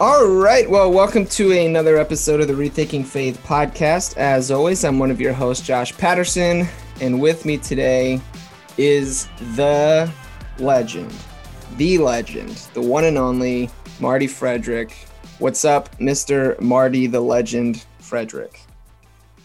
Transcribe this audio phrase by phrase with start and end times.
[0.00, 0.70] All right.
[0.70, 4.16] Well, welcome to another episode of the Rethinking Faith podcast.
[4.16, 6.68] As always, I'm one of your hosts, Josh Patterson,
[7.00, 8.20] and with me today
[8.76, 9.26] is
[9.56, 10.08] the
[10.60, 11.12] legend,
[11.78, 14.92] the legend, the one and only Marty Frederick.
[15.40, 16.60] What's up, Mr.
[16.60, 18.60] Marty the Legend Frederick?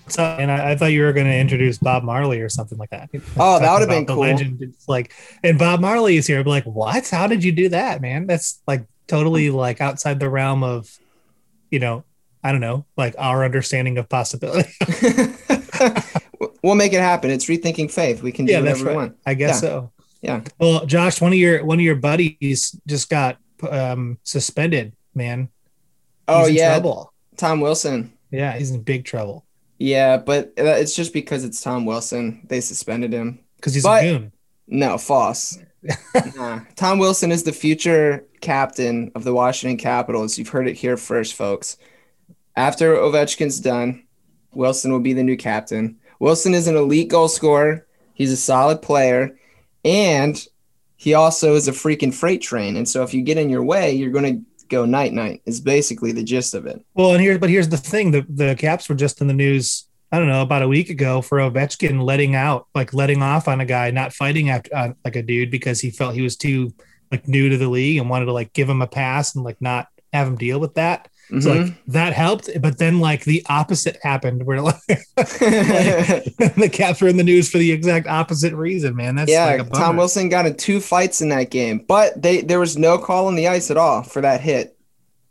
[0.07, 2.91] So, and I, I, thought you were going to introduce Bob Marley or something like
[2.91, 3.09] that.
[3.39, 4.17] Oh, that would have been cool.
[4.17, 4.61] Legend.
[4.61, 6.37] It's like, and Bob Marley is here.
[6.37, 7.09] I'd be like, what?
[7.09, 8.27] How did you do that, man?
[8.27, 10.97] That's like totally like outside the realm of,
[11.69, 12.03] you know,
[12.43, 14.69] I don't know, like our understanding of possibility.
[16.63, 17.29] we'll make it happen.
[17.29, 18.21] It's rethinking faith.
[18.21, 18.91] We can do yeah, whatever right.
[18.91, 19.17] we want.
[19.25, 19.69] I guess yeah.
[19.69, 19.91] so.
[20.21, 20.41] Yeah.
[20.59, 23.37] Well, Josh, one of your one of your buddies just got
[23.69, 24.93] um, suspended.
[25.13, 25.49] Man.
[26.27, 27.13] Oh yeah, trouble.
[27.37, 28.13] Tom Wilson.
[28.31, 29.45] Yeah, he's in big trouble.
[29.77, 32.45] Yeah, but it's just because it's Tom Wilson.
[32.47, 34.31] They suspended him because he's but, a goon.
[34.67, 35.59] No, false.
[36.75, 40.37] Tom Wilson is the future captain of the Washington Capitals.
[40.37, 41.77] You've heard it here first, folks.
[42.55, 44.03] After Ovechkin's done,
[44.53, 45.97] Wilson will be the new captain.
[46.19, 47.87] Wilson is an elite goal scorer.
[48.13, 49.37] He's a solid player,
[49.83, 50.43] and
[50.95, 52.77] he also is a freaking freight train.
[52.77, 55.41] And so, if you get in your way, you're going to go night night.
[55.45, 56.83] Is basically the gist of it.
[56.93, 59.87] Well, and here's, but here's the thing: the the Caps were just in the news
[60.13, 63.59] I don't know, about a week ago for Ovechkin letting out, like letting off on
[63.61, 66.71] a guy, not fighting after uh, like a dude because he felt he was too
[67.11, 69.59] like new to the league and wanted to like give him a pass and like
[69.59, 71.09] not have him deal with that.
[71.31, 71.39] Mm-hmm.
[71.39, 71.91] So like mm-hmm.
[71.93, 77.17] that helped, but then like the opposite happened where like, like the Caps were in
[77.17, 79.15] the news for the exact opposite reason, man.
[79.15, 79.45] That's yeah.
[79.45, 82.99] Like Tom Wilson got in two fights in that game, but they there was no
[82.99, 84.77] call on the ice at all for that hit,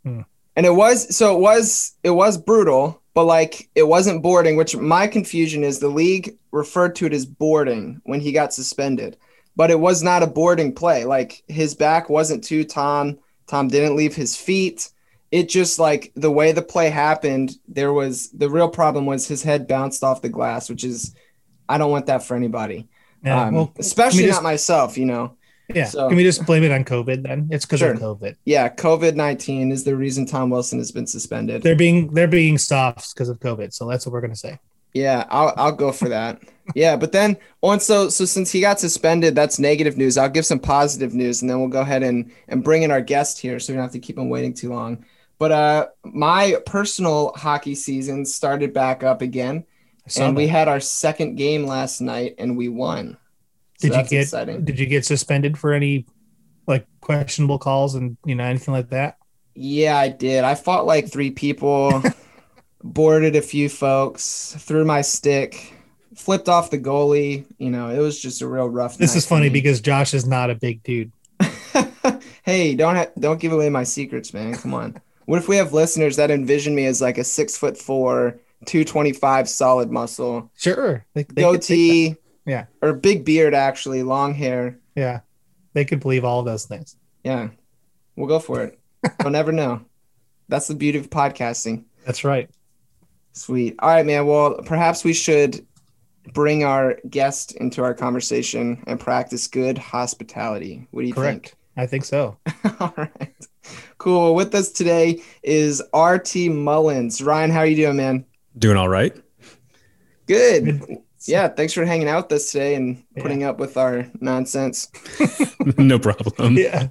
[0.02, 0.22] hmm.
[0.56, 4.76] and it was so it was it was brutal but like it wasn't boarding, which
[4.76, 9.16] my confusion is the league referred to it as boarding when he got suspended,
[9.56, 11.04] but it was not a boarding play.
[11.04, 13.18] Like his back wasn't to Tom.
[13.46, 14.88] Tom didn't leave his feet.
[15.30, 19.42] It just like the way the play happened, there was the real problem was his
[19.42, 21.14] head bounced off the glass, which is
[21.68, 22.88] I don't want that for anybody.
[23.24, 25.36] Yeah, um, well, especially just, not myself, you know.
[25.68, 25.84] Yeah.
[25.84, 27.48] So, Can we just blame it on COVID then?
[27.50, 27.92] It's because sure.
[27.92, 28.36] of COVID.
[28.44, 31.62] Yeah, COVID nineteen is the reason Tom Wilson has been suspended.
[31.62, 33.72] They're being they're being soft because of COVID.
[33.72, 34.58] So that's what we're gonna say.
[34.94, 36.42] Yeah, I'll I'll go for that.
[36.74, 40.18] yeah, but then on so so since he got suspended, that's negative news.
[40.18, 43.00] I'll give some positive news, and then we'll go ahead and and bring in our
[43.00, 45.04] guest here, so we don't have to keep him waiting too long.
[45.38, 49.64] But uh, my personal hockey season started back up again,
[50.16, 50.40] and that.
[50.40, 53.16] we had our second game last night, and we won.
[53.82, 54.64] So did you get exciting.
[54.64, 56.06] did you get suspended for any
[56.66, 59.18] like questionable calls and you know anything like that?
[59.54, 60.44] Yeah, I did.
[60.44, 62.02] I fought like three people,
[62.82, 65.74] boarded a few folks, threw my stick,
[66.14, 67.44] flipped off the goalie.
[67.58, 68.96] You know, it was just a real rough.
[68.98, 71.12] This is funny because Josh is not a big dude.
[72.42, 74.54] hey, don't ha- don't give away my secrets, man.
[74.54, 75.00] Come on.
[75.26, 78.84] What if we have listeners that envision me as like a six foot four, two
[78.84, 80.50] twenty five solid muscle?
[80.56, 81.04] Sure.
[81.14, 82.16] They, they goatee,
[82.46, 82.66] yeah.
[82.80, 84.78] Or big beard, actually, long hair.
[84.94, 85.20] Yeah.
[85.74, 86.96] They could believe all of those things.
[87.24, 87.48] Yeah.
[88.16, 88.78] We'll go for it.
[89.20, 89.84] we'll never know.
[90.48, 91.84] That's the beauty of podcasting.
[92.04, 92.50] That's right.
[93.32, 93.76] Sweet.
[93.78, 94.26] All right, man.
[94.26, 95.66] Well, perhaps we should
[96.34, 100.86] bring our guest into our conversation and practice good hospitality.
[100.90, 101.48] What do you Correct.
[101.48, 101.58] think?
[101.76, 102.36] I think so.
[102.80, 103.46] all right.
[103.98, 104.34] Cool.
[104.34, 107.22] With us today is RT Mullins.
[107.22, 108.26] Ryan, how are you doing, man?
[108.58, 109.16] Doing all right.
[110.26, 110.80] Good.
[110.80, 110.98] Good
[111.28, 113.50] yeah, thanks for hanging out with us today and putting yeah.
[113.50, 114.90] up with our nonsense.
[115.78, 116.56] no problem.
[116.56, 116.88] Yeah.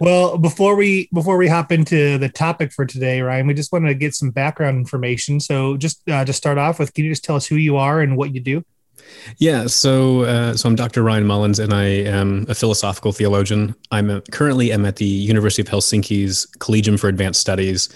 [0.00, 3.88] Well, before we before we hop into the topic for today, Ryan, we just wanted
[3.88, 5.40] to get some background information.
[5.40, 8.00] So, just uh, to start off with, can you just tell us who you are
[8.00, 8.64] and what you do?
[9.38, 11.02] Yeah, so uh, so I'm Dr.
[11.02, 13.74] Ryan Mullins, and I am a philosophical theologian.
[13.90, 17.88] I'm a, currently am at the University of Helsinki's Collegium for Advanced Studies,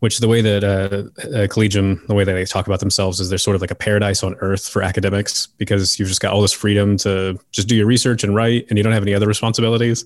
[0.00, 3.28] which the way that uh, uh, Collegium, the way that they talk about themselves is
[3.28, 6.42] they're sort of like a paradise on earth for academics because you've just got all
[6.42, 9.26] this freedom to just do your research and write, and you don't have any other
[9.26, 10.04] responsibilities.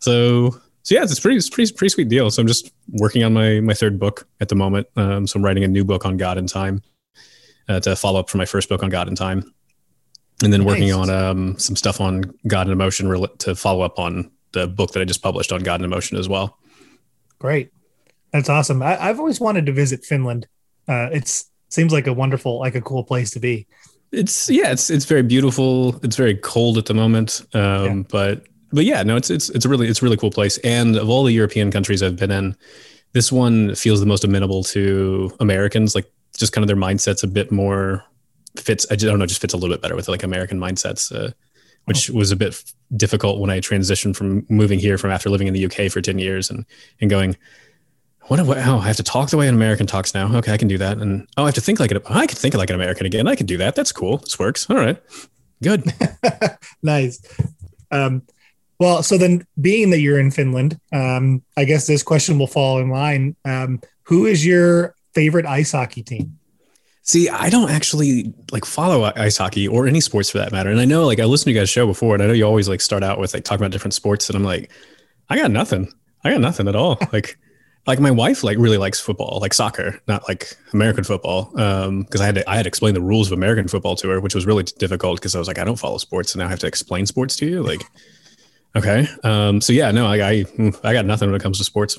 [0.00, 0.50] So
[0.82, 2.30] so yeah, it's pretty, it's pretty, pretty sweet deal.
[2.30, 4.86] So I'm just working on my my third book at the moment.
[4.96, 6.82] Um, so I'm writing a new book on God and time
[7.68, 9.52] uh, to follow up for my first book on God and time
[10.42, 14.30] and then working on um, some stuff on God and emotion to follow up on
[14.52, 16.58] the book that I just published on God and emotion as well.
[17.38, 17.70] Great,
[18.32, 18.82] that's awesome.
[18.82, 20.46] I, have always wanted to visit Finland.
[20.86, 23.66] Uh, it seems like a wonderful, like a cool place to be.
[24.10, 25.98] It's yeah, it's it's very beautiful.
[26.02, 28.02] It's very cold at the moment, um, yeah.
[28.08, 30.56] but but yeah, no, it's it's it's a really it's a really cool place.
[30.58, 32.56] And of all the European countries I've been in,
[33.12, 35.94] this one feels the most amenable to Americans.
[35.94, 38.04] Like just kind of their mindsets a bit more
[38.56, 41.32] fits I don't know just fits a little bit better with like American mindsets, uh,
[41.84, 42.62] which was a bit
[42.96, 46.18] difficult when I transitioned from moving here from after living in the UK for ten
[46.18, 46.64] years and
[47.00, 47.36] and going.
[48.28, 48.58] What, what?
[48.58, 50.34] Oh, I have to talk the way an American talks now.
[50.36, 50.98] Okay, I can do that.
[50.98, 52.02] And oh, I have to think like it.
[52.10, 53.26] I can think like an American again.
[53.26, 53.74] I can do that.
[53.74, 54.18] That's cool.
[54.18, 54.68] This works.
[54.68, 55.02] All right,
[55.62, 55.90] good.
[56.82, 57.20] nice.
[57.90, 58.22] Um,
[58.78, 62.78] well, so then, being that you're in Finland, um, I guess this question will fall
[62.78, 63.34] in line.
[63.46, 66.38] Um, who is your favorite ice hockey team?
[67.02, 70.68] See, I don't actually like follow ice hockey or any sports for that matter.
[70.68, 72.44] And I know like I listened to you guys' show before, and I know you
[72.44, 74.70] always like start out with like talking about different sports, and I'm like,
[75.30, 75.90] I got nothing.
[76.22, 76.98] I got nothing at all.
[77.10, 77.38] like,
[77.88, 81.58] like my wife like really likes football, like soccer, not like American football.
[81.58, 84.08] Um, because I had to, I had to explain the rules of American football to
[84.10, 86.46] her, which was really difficult because I was like, I don't follow sports, and now
[86.46, 87.62] I have to explain sports to you.
[87.62, 87.80] Like,
[88.76, 90.44] okay, um, so yeah, no, I, I
[90.84, 91.98] I got nothing when it comes to sports.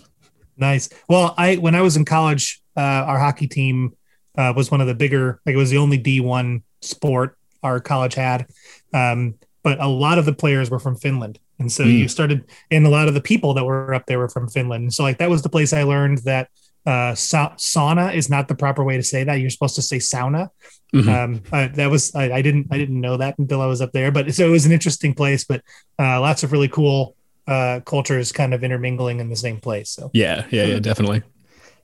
[0.57, 0.89] Nice.
[1.09, 3.93] Well, I when I was in college, uh, our hockey team
[4.37, 8.13] uh, was one of the bigger, like it was the only D1 sport our college
[8.13, 8.45] had.
[8.93, 11.39] Um, but a lot of the players were from Finland.
[11.59, 11.99] And so mm.
[11.99, 14.93] you started, and a lot of the people that were up there were from Finland.
[14.93, 16.49] So, like, that was the place I learned that
[16.85, 19.35] uh, sa- sauna is not the proper way to say that.
[19.35, 20.49] You're supposed to say sauna.
[20.93, 21.09] Mm-hmm.
[21.09, 23.91] Um, I, that was I, I, didn't I didn't know that until I was up
[23.91, 24.11] there.
[24.11, 25.61] But so it was an interesting place, but
[25.99, 27.15] uh, lots of really cool
[27.47, 29.89] uh, cultures kind of intermingling in the same place.
[29.89, 31.23] So yeah, yeah, yeah, definitely.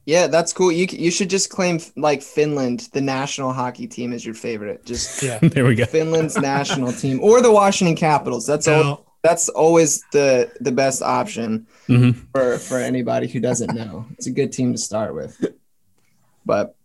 [0.06, 0.72] Yeah, that's cool.
[0.72, 4.86] You you should just claim like Finland, the national hockey team, is your favorite.
[4.86, 5.86] Just yeah, there we go.
[5.86, 8.46] Finland's national team or the Washington Capitals.
[8.46, 9.05] That's all.
[9.26, 12.12] That's always the the best option mm-hmm.
[12.32, 14.06] for for anybody who doesn't know.
[14.14, 15.34] It's a good team to start with.
[16.46, 16.76] But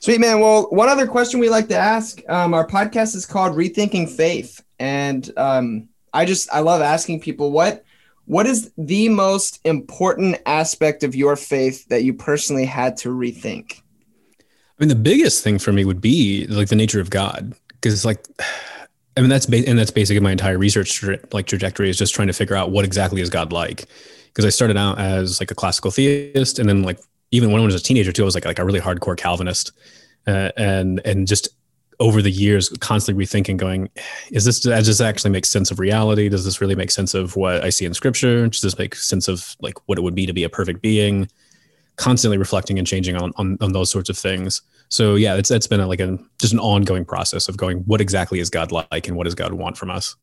[0.00, 0.40] sweet man.
[0.40, 2.20] Well, one other question we like to ask.
[2.28, 7.52] Um, our podcast is called Rethinking Faith, and um, I just I love asking people
[7.52, 7.84] what
[8.26, 13.82] what is the most important aspect of your faith that you personally had to rethink?
[14.40, 14.42] I
[14.80, 18.04] mean, the biggest thing for me would be like the nature of God, because it's
[18.04, 18.26] like,
[19.16, 22.14] I mean, that's ba- and that's basically my entire research tra- like trajectory is just
[22.14, 23.86] trying to figure out what exactly is God like.
[24.26, 26.98] Because I started out as like a classical theist, and then like
[27.30, 29.72] even when I was a teenager too, I was like like a really hardcore Calvinist,
[30.26, 31.48] uh, and and just
[32.00, 33.88] over the years constantly rethinking going
[34.32, 36.28] is this does this actually make sense of reality?
[36.28, 38.48] Does this really make sense of what i see in scripture?
[38.48, 41.28] Does this make sense of like what it would be to be a perfect being
[41.96, 44.62] constantly reflecting and changing on on, on those sorts of things.
[44.88, 48.00] So yeah it's that's been a, like a just an ongoing process of going what
[48.00, 50.16] exactly is god like and what does god want from us?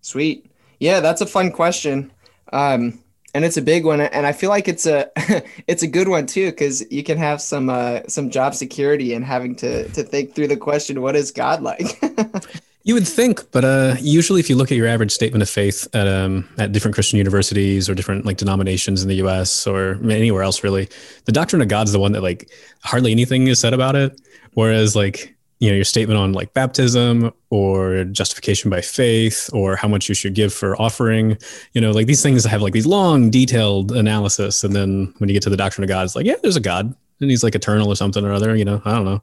[0.00, 0.50] Sweet.
[0.80, 2.12] Yeah that's a fun question.
[2.52, 3.00] Um
[3.34, 5.10] and it's a big one and i feel like it's a
[5.66, 9.24] it's a good one too because you can have some uh some job security and
[9.24, 12.00] having to to think through the question what is god like
[12.84, 15.88] you would think but uh usually if you look at your average statement of faith
[15.94, 20.42] at um at different christian universities or different like denominations in the us or anywhere
[20.42, 20.88] else really
[21.24, 22.50] the doctrine of god's the one that like
[22.84, 24.20] hardly anything is said about it.
[24.52, 29.88] Whereas like you know your statement on like baptism or justification by faith or how
[29.88, 31.38] much you should give for offering
[31.72, 34.62] you know like these things have like these long detailed analysis.
[34.62, 36.60] And then when you get to the doctrine of god it's like yeah there's a
[36.60, 36.94] god.
[37.20, 39.22] And he's like eternal or something or other you know i don't know.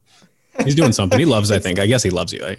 [0.63, 1.19] He's doing something.
[1.19, 1.79] He loves i think.
[1.79, 2.55] I guess he loves you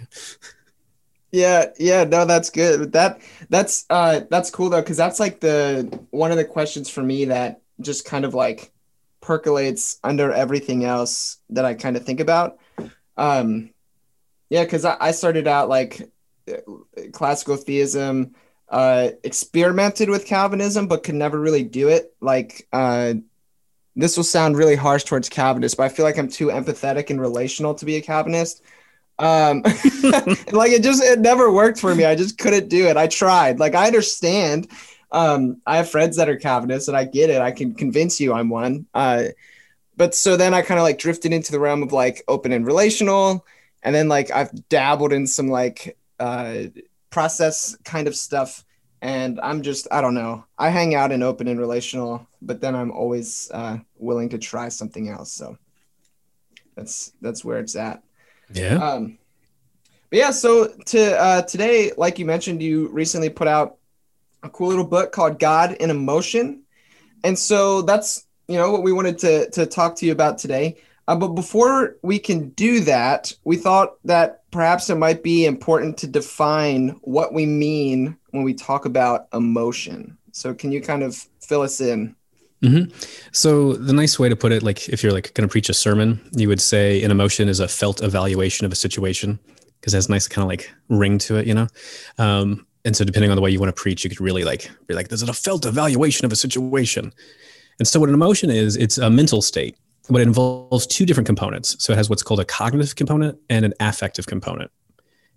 [1.33, 5.99] yeah yeah no that's good that that's uh that's cool though because that's like the
[6.11, 8.71] one of the questions for me that just kind of like
[9.19, 12.57] percolates under everything else that i kind of think about
[13.17, 13.69] um,
[14.49, 16.09] yeah, because I, I started out like
[17.11, 18.35] classical theism,
[18.69, 22.13] uh, experimented with Calvinism, but could never really do it.
[22.21, 23.15] Like, uh,
[23.95, 27.21] this will sound really harsh towards Calvinists, but I feel like I'm too empathetic and
[27.21, 28.63] relational to be a Calvinist.
[29.19, 29.61] Um,
[30.51, 32.05] like it just it never worked for me.
[32.05, 32.97] I just couldn't do it.
[32.97, 33.59] I tried.
[33.59, 34.69] Like I understand.
[35.11, 37.41] Um, I have friends that are Calvinists, and I get it.
[37.41, 38.87] I can convince you I'm one.
[38.93, 39.25] Uh,
[39.95, 42.65] but so then I kind of like drifted into the realm of like open and
[42.65, 43.45] relational,
[43.83, 46.63] and then like I've dabbled in some like uh,
[47.09, 48.65] process kind of stuff.
[49.01, 50.45] And I'm just I don't know.
[50.57, 54.69] I hang out in open and relational, but then I'm always uh, willing to try
[54.69, 55.31] something else.
[55.31, 55.57] So
[56.75, 58.01] that's that's where it's at.
[58.51, 58.75] Yeah.
[58.75, 59.17] Um,
[60.09, 63.77] but yeah, so to uh, today, like you mentioned, you recently put out
[64.43, 66.63] a cool little book called God and Emotion,
[67.23, 70.77] and so that's you know what we wanted to to talk to you about today.
[71.07, 75.97] Uh, but before we can do that, we thought that perhaps it might be important
[75.97, 80.17] to define what we mean when we talk about emotion.
[80.31, 82.15] So, can you kind of fill us in?
[82.63, 82.91] Mm-hmm.
[83.33, 85.73] So the nice way to put it, like if you're like going to preach a
[85.73, 89.37] sermon, you would say an emotion is a felt evaluation of a situation
[89.79, 91.67] because it has a nice kind of like ring to it, you know.
[92.17, 94.69] Um, and so depending on the way you want to preach, you could really like
[94.87, 97.13] be like, "This is a felt evaluation of a situation."
[97.79, 99.77] And so what an emotion is, it's a mental state,
[100.09, 101.75] but it involves two different components.
[101.79, 104.71] So it has what's called a cognitive component and an affective component.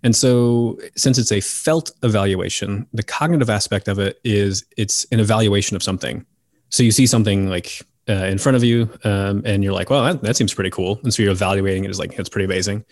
[0.03, 5.19] And so, since it's a felt evaluation, the cognitive aspect of it is it's an
[5.19, 6.25] evaluation of something
[6.69, 10.03] so you see something like uh, in front of you um, and you're like well
[10.03, 10.99] that, that, seems pretty cool.
[11.03, 12.85] And so you're evaluating it as like it's pretty amazing.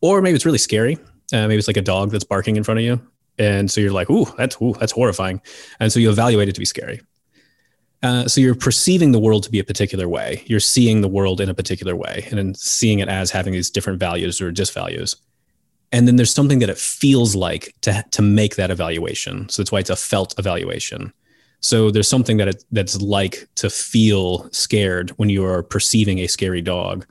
[0.00, 0.98] Or maybe it's really scary
[1.32, 3.00] uh, maybe it's like a dog that's barking in front of you
[3.38, 5.40] and so you're like ooh that's ooh, that's horrifying.
[5.80, 7.00] And so you evaluate it to be scary.
[8.02, 10.42] Uh, so you're perceiving the world to be a particular way.
[10.46, 13.70] You're seeing the world in a particular way and then seeing it as having these
[13.70, 15.16] different values or disvalues.
[15.92, 19.48] And then there's something that it feels like to, to make that evaluation.
[19.48, 21.12] So that's why it's a felt evaluation
[21.60, 26.26] so there's something that it, that's like to feel scared when you are perceiving a
[26.26, 27.06] scary dog,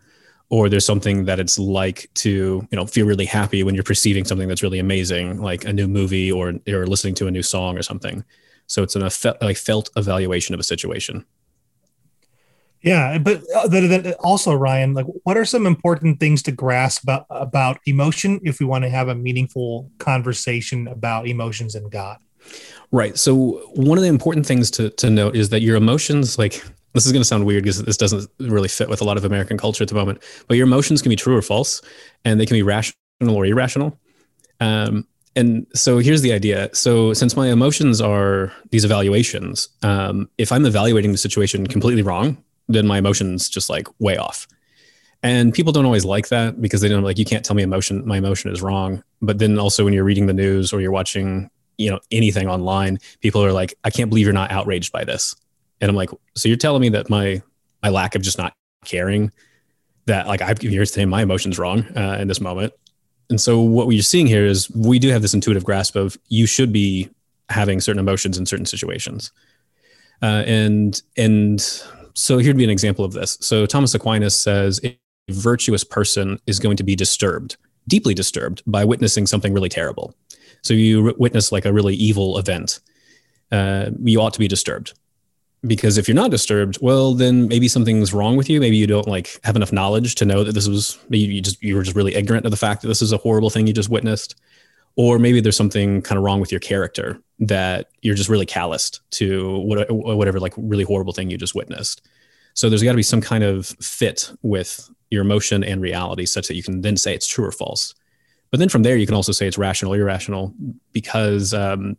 [0.50, 4.26] or there's something that it's like to you know feel really happy when you're perceiving
[4.26, 7.78] something that's really amazing, like a new movie or or listening to a new song
[7.78, 8.24] or something.
[8.68, 9.08] So it's an
[9.42, 11.26] like felt evaluation of a situation.
[12.82, 17.80] Yeah, but uh, also Ryan, like, what are some important things to grasp about about
[17.88, 22.20] emotion if we want to have a meaningful conversation about emotions and God?
[22.92, 23.18] Right.
[23.18, 27.06] So one of the important things to to note is that your emotions, like this
[27.06, 29.58] is going to sound weird because this doesn't really fit with a lot of American
[29.58, 31.82] culture at the moment, but your emotions can be true or false,
[32.24, 32.96] and they can be rational
[33.28, 34.00] or irrational.
[34.62, 36.70] Um, and so here's the idea.
[36.74, 42.42] So since my emotions are these evaluations, um, if I'm evaluating the situation completely wrong,
[42.70, 44.48] then my emotions just like way off.
[45.24, 48.06] And people don't always like that because they don't like you can't tell me emotion
[48.08, 49.04] my emotion is wrong.
[49.22, 53.00] But then also when you're reading the news or you're watching you know anything online
[53.22, 55.36] people are like i can't believe you're not outraged by this.
[55.82, 57.42] And i'm like so you're telling me that my
[57.84, 58.54] my lack of just not
[58.86, 59.32] caring
[60.06, 62.74] that like i you're saying my emotions wrong uh, in this moment?
[63.30, 66.46] And so what we're seeing here is we do have this intuitive grasp of you
[66.46, 67.10] should be
[67.50, 69.32] having certain emotions in certain situations.
[70.22, 71.62] Uh, and and
[72.14, 73.38] so here'd be an example of this.
[73.42, 74.98] So thomas aquinas says a
[75.30, 80.14] virtuous person is going to be disturbed deeply disturbed by witnessing something really terrible
[80.66, 82.80] so you witness like a really evil event,
[83.52, 84.94] uh, you ought to be disturbed.
[85.66, 88.60] Because if you're not disturbed, well, then maybe something's wrong with you.
[88.60, 91.62] Maybe you don't like have enough knowledge to know that this was maybe you just
[91.62, 93.74] you were just really ignorant of the fact that this is a horrible thing you
[93.74, 94.36] just witnessed,
[94.96, 99.02] or maybe there's something kind of wrong with your character that you're just really calloused
[99.12, 102.08] to what, whatever like really horrible thing you just witnessed.
[102.56, 106.48] So there's got to be some kind of fit with your emotion and reality such
[106.48, 107.94] that you can then say it's true or false.
[108.52, 110.54] But then from there, you can also say it's rational or irrational
[110.92, 111.98] because um,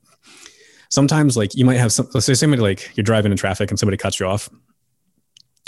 [0.89, 3.79] sometimes, like, you might have some, let's say somebody like you're driving in traffic and
[3.79, 4.49] somebody cuts you off.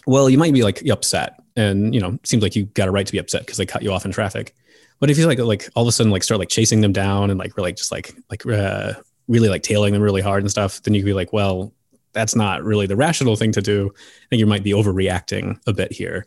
[0.07, 3.07] Well, you might be like upset, and you know, seems like you got a right
[3.07, 4.55] to be upset because they cut you off in traffic.
[5.01, 7.31] But if you like, like all of a sudden, like start like chasing them down
[7.31, 8.95] and like really just like like uh,
[9.27, 11.73] really like tailing them really hard and stuff, then you could be like, well,
[12.13, 13.93] that's not really the rational thing to do.
[14.31, 16.27] Think you might be overreacting a bit here.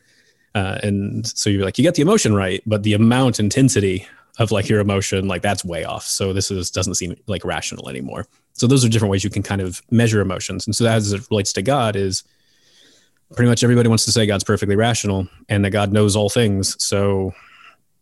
[0.53, 4.05] Uh, and so you're like, you get the emotion right, but the amount intensity
[4.39, 6.05] of like your emotion, like that's way off.
[6.05, 8.27] So this is doesn't seem like rational anymore.
[8.53, 10.67] So those are different ways you can kind of measure emotions.
[10.67, 12.23] And so as it relates to God is
[13.35, 16.81] pretty much everybody wants to say God's perfectly rational and that God knows all things.
[16.83, 17.33] So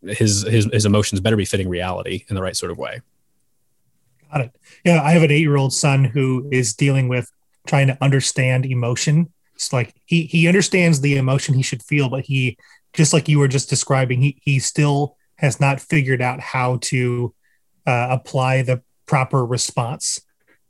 [0.02, 3.00] his his his emotions better be fitting reality in the right sort of way.
[4.32, 4.56] Got it.
[4.84, 7.30] Yeah, I have an eight year old son who is dealing with
[7.66, 9.32] trying to understand emotion.
[9.54, 12.56] It's like he he understands the emotion he should feel, but he
[12.92, 17.34] just like you were just describing, he he still has not figured out how to
[17.86, 20.20] uh, apply the proper response.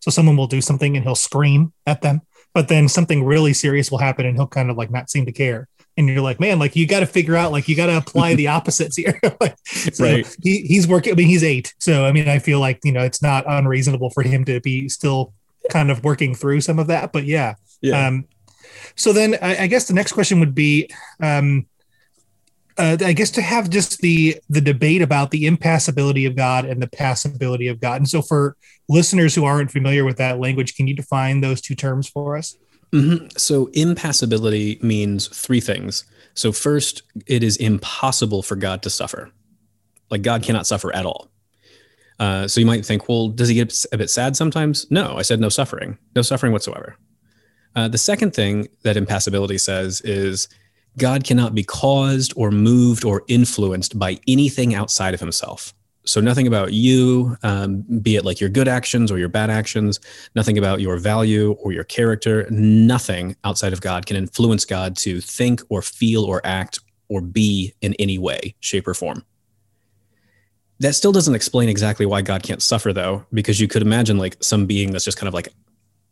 [0.01, 2.23] So someone will do something and he'll scream at them,
[2.55, 5.33] but then something really serious will happen and he'll kind of like not seem to
[5.33, 5.69] care.
[5.97, 8.35] and you're like, man, like you got to figure out, like you got to apply
[8.35, 9.21] the opposites here.
[9.41, 10.37] like, so Right.
[10.43, 11.13] He, he's working.
[11.13, 14.11] I mean, he's eight, so I mean, I feel like you know it's not unreasonable
[14.11, 15.35] for him to be still
[15.71, 17.13] kind of working through some of that.
[17.13, 17.57] But yeah,
[18.07, 18.25] um,
[18.97, 20.89] so then I, I guess the next question would be,
[21.21, 21.67] um,
[22.81, 26.83] uh, I guess to have just the the debate about the impassibility of God and
[26.83, 27.99] the passibility of God.
[27.99, 28.57] And so for
[28.89, 32.57] listeners who aren't familiar with that language, can you define those two terms for us?
[32.93, 33.39] Mhm.
[33.39, 36.05] So impassibility means three things.
[36.35, 39.31] So first, it is impossible for God to suffer.
[40.11, 41.31] Like God cannot suffer at all.
[42.19, 44.87] Uh, so you might think, well, does he get a bit sad sometimes?
[44.91, 46.97] No, I said no suffering, no suffering whatsoever.
[47.77, 50.49] Uh, the second thing that impassibility says is
[51.01, 55.75] God cannot be caused or moved or influenced by anything outside of himself.
[56.05, 59.99] So nothing about you, um, be it like your good actions or your bad actions,
[60.35, 65.21] nothing about your value or your character, nothing outside of God can influence God to
[65.21, 69.25] think or feel or act or be in any way, shape, or form.
[70.79, 74.37] That still doesn't explain exactly why God can't suffer, though, because you could imagine like
[74.41, 75.49] some being that's just kind of like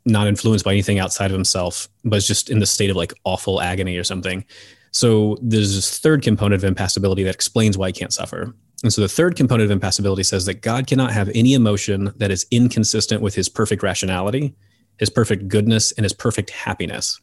[0.04, 3.12] not influenced by anything outside of himself, but is just in the state of like
[3.24, 4.44] awful agony or something.
[4.92, 8.54] So there's this third component of impassibility that explains why he can't suffer.
[8.82, 12.30] And so the third component of impassibility says that God cannot have any emotion that
[12.30, 14.54] is inconsistent with his perfect rationality,
[14.98, 17.20] his perfect goodness, and his perfect happiness.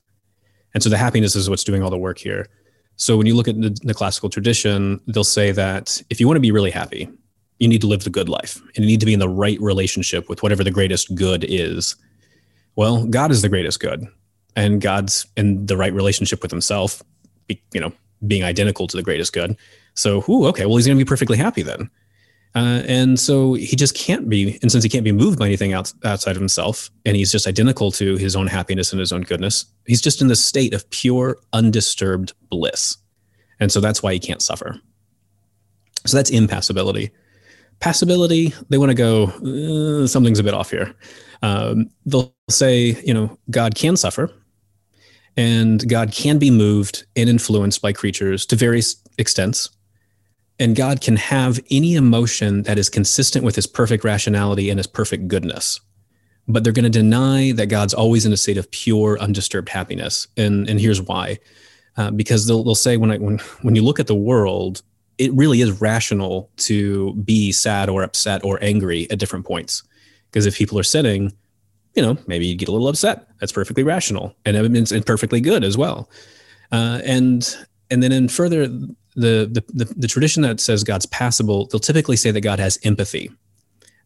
[0.74, 2.48] And so the happiness is what's doing all the work here.
[2.98, 6.38] So when you look at the, the classical tradition, they'll say that if you want
[6.38, 7.10] to be really happy,
[7.60, 9.60] you need to live the good life and you need to be in the right
[9.62, 11.96] relationship with whatever the greatest good is.
[12.76, 14.06] Well, God is the greatest good,
[14.58, 17.02] and God's in the right relationship with himself,
[17.48, 17.92] be, you know,
[18.28, 19.56] being identical to the greatest good.
[19.94, 21.90] So, ooh, okay, well, he's going to be perfectly happy then.
[22.56, 25.74] Uh, and so he just can't be, and since he can't be moved by anything
[25.74, 29.22] out, outside of himself, and he's just identical to his own happiness and his own
[29.22, 32.98] goodness, he's just in this state of pure, undisturbed bliss.
[33.60, 34.80] And so that's why he can't suffer.
[36.06, 37.12] So that's impassibility.
[37.82, 39.26] Passibility, they want to go,
[40.04, 40.96] uh, something's a bit off here.
[41.42, 44.32] Um, they'll say, you know, God can suffer,
[45.38, 49.70] and God can be moved and influenced by creatures to various extents.
[50.60, 54.88] And God can have any emotion that is consistent with his perfect rationality and his
[54.88, 55.82] perfect goodness.
[56.48, 60.28] But they're going to deny that God's always in a state of pure, undisturbed happiness.
[60.38, 61.40] And, and here's why.
[61.98, 64.82] Uh, because they'll, they'll say when, I, when, when you look at the world,
[65.18, 69.84] it really is rational to be sad or upset or angry at different points.
[70.30, 71.34] Because if people are sinning,
[71.96, 73.28] you know, maybe you get a little upset.
[73.40, 76.10] That's perfectly rational, and it's and perfectly good as well.
[76.72, 77.56] Uh, and
[77.90, 82.18] and then in further the, the the the tradition that says God's passible, they'll typically
[82.18, 83.32] say that God has empathy.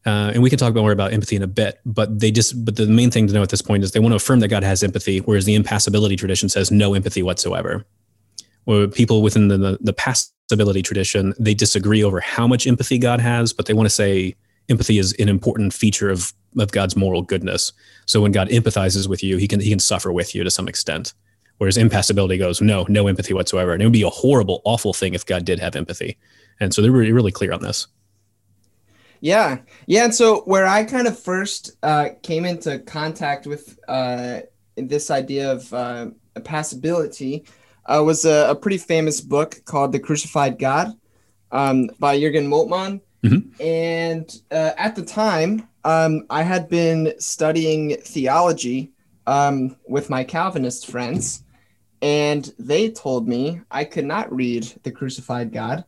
[0.05, 2.75] Uh, and we can talk more about empathy in a bit, but they just but
[2.75, 4.63] the main thing to know at this point is they want to affirm that God
[4.63, 7.85] has empathy, whereas the impassibility tradition says no empathy whatsoever.
[8.65, 13.19] Where people within the, the the passibility tradition, they disagree over how much empathy God
[13.19, 14.35] has, but they want to say
[14.69, 17.71] empathy is an important feature of of God's moral goodness.
[18.05, 20.67] So when God empathizes with you, he can he can suffer with you to some
[20.67, 21.13] extent.
[21.59, 23.73] Whereas impassibility goes, no, no empathy whatsoever.
[23.73, 26.17] And it would be a horrible, awful thing if God did have empathy.
[26.61, 27.87] And so they're really, really clear on this.
[29.19, 30.05] Yeah, yeah.
[30.05, 34.39] And so where I kind of first uh, came into contact with uh,
[34.77, 36.07] this idea of uh,
[36.45, 37.45] passibility
[37.85, 40.93] uh, was a, a, pretty famous book called The Crucified God
[41.51, 43.01] um, by Jürgen Moltmann.
[43.23, 43.61] Mm-hmm.
[43.61, 48.91] And uh, at the time, um, I had been studying theology
[49.27, 51.43] um, with my Calvinist friends,
[52.01, 55.83] and they told me I could not read The Crucified God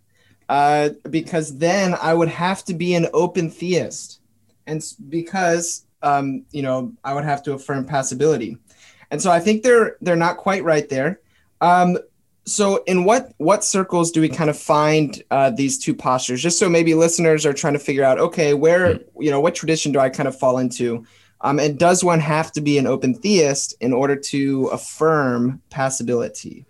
[0.49, 4.19] uh, because then I would have to be an open theist.
[4.67, 8.57] And because, um, you know, I would have to affirm passibility.
[9.11, 11.21] And so I think they're they're not quite right there.
[12.45, 16.41] So in what what circles do we kind of find uh, these two postures?
[16.41, 19.91] Just so maybe listeners are trying to figure out okay where you know what tradition
[19.91, 21.05] do i kind of fall into?
[21.41, 26.65] Um, and does one have to be an open theist in order to affirm passibility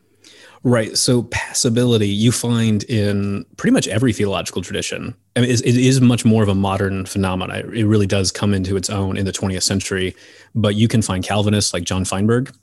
[0.63, 0.97] right.
[0.97, 5.15] So passibility you find in pretty much every theological tradition.
[5.35, 8.75] I mean, it is much more of a modern phenomenon it really does come into
[8.75, 10.15] its own in the 20th century.
[10.53, 12.53] But you can find calvinists like john feinberg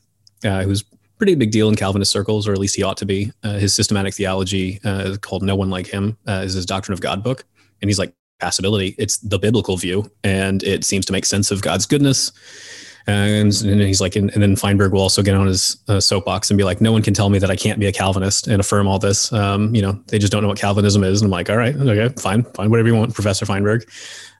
[0.44, 0.84] uh, who's
[1.18, 3.32] pretty big deal in Calvinist circles, or at least he ought to be.
[3.42, 7.00] Uh, his systematic theology, uh, called "No One Like Him," uh, is his Doctrine of
[7.00, 7.44] God book,
[7.82, 8.94] and he's like passibility.
[8.98, 12.32] It's the biblical view, and it seems to make sense of God's goodness
[13.08, 16.50] And, and he's like, and, and, then Feinberg will also get on his uh, soapbox
[16.50, 18.60] and be like, no one can tell me that I can't be a Calvinist and
[18.60, 19.32] affirm all this.
[19.32, 21.22] Um, you know, they just don't know what Calvinism is.
[21.22, 23.88] And I'm like, all right, okay, fine, fine, whatever you want, Professor Feinberg.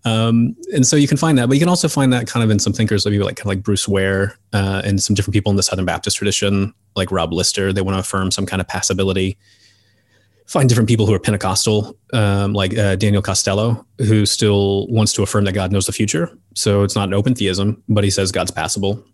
[0.05, 2.51] Um, and so you can find that, but you can also find that kind of
[2.51, 5.51] in some thinkers, like like kind of like Bruce Ware uh, and some different people
[5.51, 7.73] in the Southern Baptist tradition, like Rob Lister.
[7.73, 9.39] They want to affirm some kind of passibility
[10.49, 15.23] find different people who are Pentecostal, um, like uh, Daniel Castelo, who still wants to
[15.23, 16.37] affirm that God knows the future.
[16.55, 19.05] So it's not an open theism, but he says God's passible.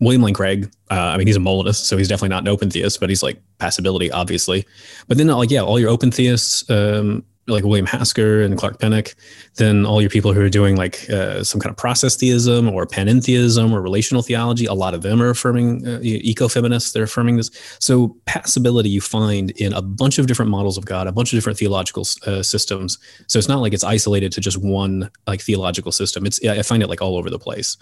[0.00, 2.70] William Lane Craig, uh, I mean, he's a Molinist, so he's definitely not an open
[2.70, 4.66] theist, but he's like passibility, obviously.
[5.06, 9.14] But then, like, yeah, all your open theists, um, like William Hasker and Clark Pinnock,
[9.56, 12.86] then all your people who are doing like uh, some kind of process theism or
[12.86, 16.92] panentheism or relational theology, a lot of them are affirming uh, ecofeminists.
[16.92, 17.50] They're affirming this.
[17.80, 21.36] So passibility you find in a bunch of different models of God, a bunch of
[21.36, 22.98] different theological uh, systems.
[23.26, 26.26] So it's not like it's isolated to just one like theological system.
[26.26, 27.76] It's I find it like all over the place.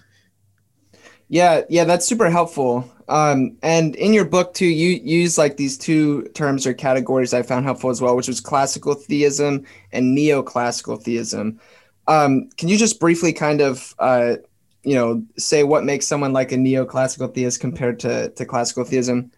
[1.28, 2.90] Yeah, yeah, that's super helpful.
[3.12, 7.42] Um, and in your book too, you use like these two terms or categories I
[7.42, 11.60] found helpful as well, which was classical theism and neoclassical theism.
[12.08, 14.36] Um, can you just briefly kind of uh,
[14.82, 19.30] you know say what makes someone like a neoclassical theist compared to to classical theism?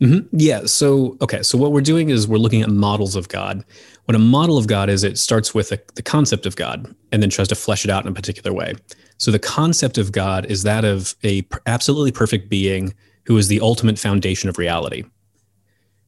[0.00, 0.26] Mm-hmm.
[0.32, 0.64] Yeah.
[0.64, 1.42] So, okay.
[1.44, 3.64] So, what we're doing is we're looking at models of God.
[4.06, 7.22] What a model of God is, it starts with a, the concept of God and
[7.22, 8.74] then tries to flesh it out in a particular way.
[9.18, 12.94] So the concept of God is that of a absolutely perfect being
[13.26, 15.04] who is the ultimate foundation of reality.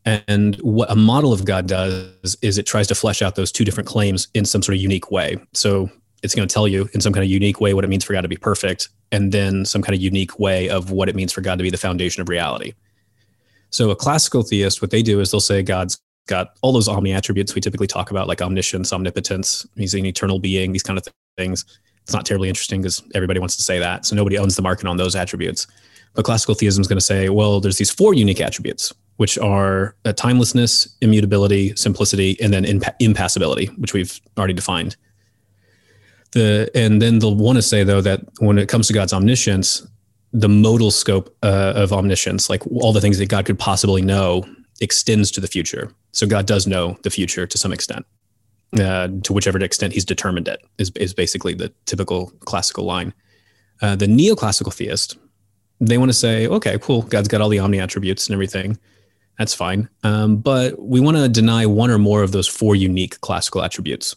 [0.04, 3.64] And what a model of God does is it tries to flesh out those two
[3.64, 5.36] different claims in some sort of unique way.
[5.52, 5.90] So
[6.22, 8.12] it's going to tell you in some kind of unique way what it means for
[8.12, 11.32] God to be perfect, and then some kind of unique way of what it means
[11.32, 12.74] for God to be the foundation of reality.
[13.70, 17.12] So a classical theist, what they do is they'll say God's got all those omni
[17.12, 21.06] attributes we typically talk about, like omniscience, omnipotence, he's an eternal being, these kind of
[21.36, 21.64] things.
[22.02, 24.06] It's not terribly interesting because everybody wants to say that.
[24.06, 25.66] So nobody owns the market on those attributes.
[26.14, 29.94] But classical theism is going to say, well, there's these four unique attributes, which are
[30.04, 34.96] uh, timelessness, immutability, simplicity, and then impa- impassibility, which we've already defined.
[36.32, 39.86] The and then they'll want to say though that when it comes to God's omniscience,
[40.32, 44.44] the modal scope uh, of omniscience, like all the things that God could possibly know,
[44.80, 45.92] extends to the future.
[46.12, 48.06] So God does know the future to some extent
[48.78, 53.12] uh, to whichever extent he's determined it is, is basically the typical classical line.
[53.80, 55.16] Uh, the neoclassical theist,
[55.86, 58.78] they want to say, okay, cool, God's got all the omni attributes and everything.
[59.38, 59.88] That's fine.
[60.02, 64.14] Um, but we want to deny one or more of those four unique classical attributes.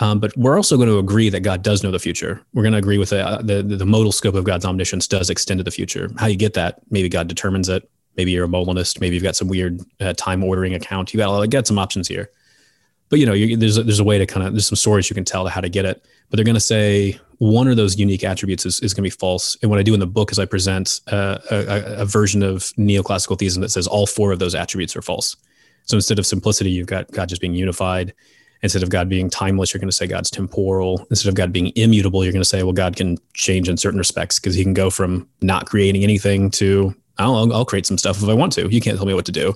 [0.00, 2.40] Um, but we're also going to agree that God does know the future.
[2.54, 5.28] We're going to agree with the, uh, the, the modal scope of God's omniscience does
[5.28, 6.10] extend to the future.
[6.16, 6.80] How you get that?
[6.90, 7.88] Maybe God determines it.
[8.16, 9.00] Maybe you're a Molinist.
[9.00, 11.12] Maybe you've got some weird uh, time ordering account.
[11.12, 12.30] You got got some options here
[13.10, 15.10] but you know, you, there's a, there's a way to kind of there's some stories
[15.10, 16.02] you can tell to how to get it.
[16.30, 19.18] But they're going to say one of those unique attributes is, is going to be
[19.18, 19.56] false.
[19.62, 22.64] And what I do in the book is I present uh, a, a, version of
[22.76, 25.36] neoclassical theism that says all four of those attributes are false.
[25.84, 28.12] So instead of simplicity, you've got God just being unified.
[28.62, 31.06] Instead of God being timeless, you're going to say God's temporal.
[31.08, 33.98] Instead of God being immutable, you're going to say, well, God can change in certain
[33.98, 38.22] respects because he can go from not creating anything to I'll, I'll create some stuff
[38.22, 38.68] if I want to.
[38.68, 39.54] You can't tell me what to do.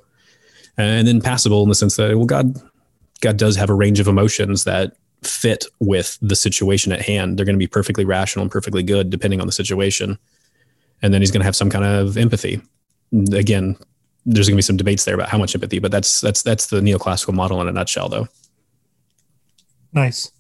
[0.77, 2.55] And then passible in the sense that, well, God
[3.20, 7.39] God does have a range of emotions that fit with the situation at hand.
[7.39, 10.19] They're going to be perfectly rational and perfectly good depending on the situation.
[11.03, 12.61] And then he's going to have some kind of empathy.
[13.33, 13.77] Again,
[14.27, 16.69] there's going to be some debates there about how much empathy, but that's that's that's
[16.69, 18.29] the neoclassical model in a nutshell, though.
[19.93, 20.31] Nice.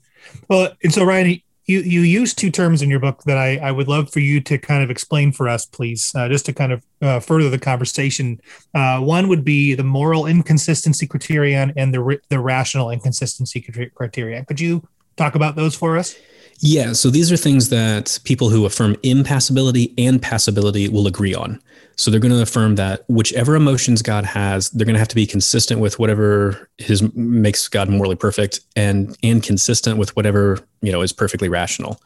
[0.48, 3.72] Well, and so Ryan, you you use two terms in your book that I, I
[3.72, 6.72] would love for you to kind of explain for us, please, uh, just to kind
[6.72, 8.40] of uh, further the conversation.
[8.74, 14.44] Uh, one would be the moral inconsistency criterion and the the rational inconsistency criterion.
[14.44, 16.14] Could you talk about those for us?
[16.60, 21.60] Yeah, so these are things that people who affirm impassibility and passibility will agree on.
[21.96, 25.14] So they're going to affirm that whichever emotions God has, they're going to have to
[25.14, 30.90] be consistent with whatever his makes God morally perfect and and consistent with whatever, you
[30.90, 32.00] know, is perfectly rational.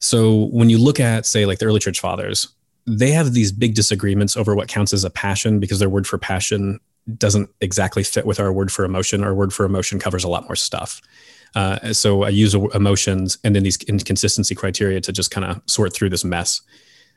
[0.00, 2.48] So when you look at say like the early church fathers,
[2.86, 6.18] they have these big disagreements over what counts as a passion because their word for
[6.18, 6.80] passion
[7.16, 9.22] doesn't exactly fit with our word for emotion.
[9.22, 11.00] Our word for emotion covers a lot more stuff.
[11.56, 15.94] Uh, so I use emotions and then these inconsistency criteria to just kind of sort
[15.94, 16.60] through this mess.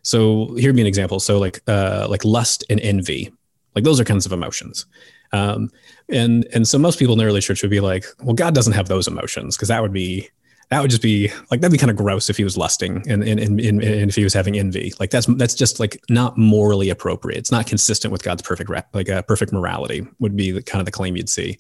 [0.02, 1.20] So here'd be an example.
[1.20, 3.32] So like uh, like lust and envy,
[3.76, 4.86] like those are kinds of emotions.
[5.34, 5.70] Um,
[6.08, 8.74] and and so most people in the early church would be like, well, God doesn't
[8.74, 10.30] have those emotions because that would be
[10.70, 13.24] that would just be like that'd be kind of gross if he was lusting and,
[13.24, 14.94] and, and, and, if he was having envy.
[15.02, 17.40] Like that's that's just like not morally appropriate.
[17.40, 20.86] It's not consistent with God's perfect like uh, perfect morality would be the, kind of
[20.86, 21.58] the claim you'd see.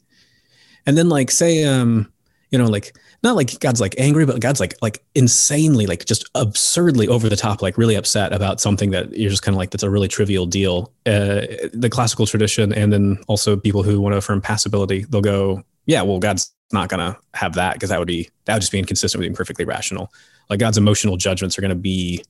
[0.85, 2.09] And then like say um
[2.51, 6.29] you know, like not like God's like angry, but God's like like insanely, like just
[6.35, 9.71] absurdly over the top, like really upset about something that you're just kind of like
[9.71, 10.91] that's a really trivial deal.
[11.05, 15.63] Uh, the classical tradition, and then also people who want to affirm passibility, they'll go,
[15.85, 18.79] yeah, well, God's not gonna have that because that would be that would just be
[18.79, 20.11] inconsistent with being perfectly rational.
[20.49, 22.23] Like God's emotional judgments are gonna be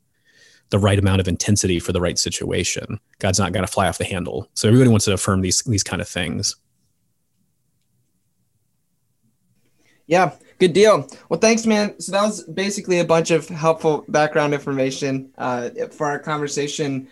[0.69, 2.99] the right amount of intensity for the right situation.
[3.19, 4.49] God's not gonna fly off the handle.
[4.53, 6.55] So everybody wants to affirm these these kind of things.
[10.09, 11.07] Yeah, good deal.
[11.29, 11.99] Well, thanks, man.
[11.99, 17.07] So that was basically a bunch of helpful background information uh, for our conversation.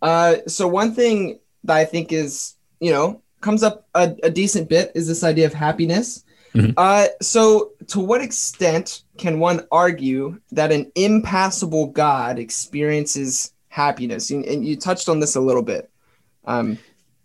[0.00, 4.68] Uh, so one thing that I think is, you know, comes up a, a decent
[4.68, 6.24] bit is this idea of happiness.
[6.54, 6.70] Mm-hmm.
[6.76, 14.30] Uh, so, to what extent can one argue that an impassible God experiences happiness?
[14.30, 15.90] And, and you touched on this a little bit.
[16.46, 16.78] Um,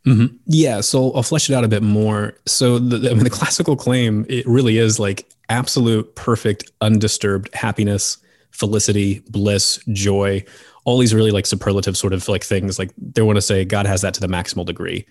[0.06, 0.36] Mm-hmm.
[0.46, 2.38] Yeah, so I'll flesh it out a bit more.
[2.46, 8.18] So the, I mean, the classical claim it really is like absolute, perfect, undisturbed happiness,
[8.52, 10.44] felicity, bliss, joy.
[10.86, 12.78] All these really like superlative sort of like things.
[12.78, 15.06] Like they want to say God has that to the maximal degree.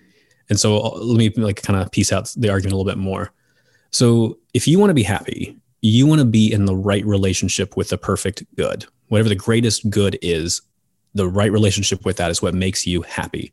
[0.49, 2.99] And so uh, let me like kind of piece out the argument a little bit
[2.99, 3.31] more.
[3.91, 7.75] So if you want to be happy, you want to be in the right relationship
[7.75, 8.85] with the perfect good.
[9.07, 10.61] Whatever the greatest good is,
[11.13, 13.51] the right relationship with that is what makes you happy.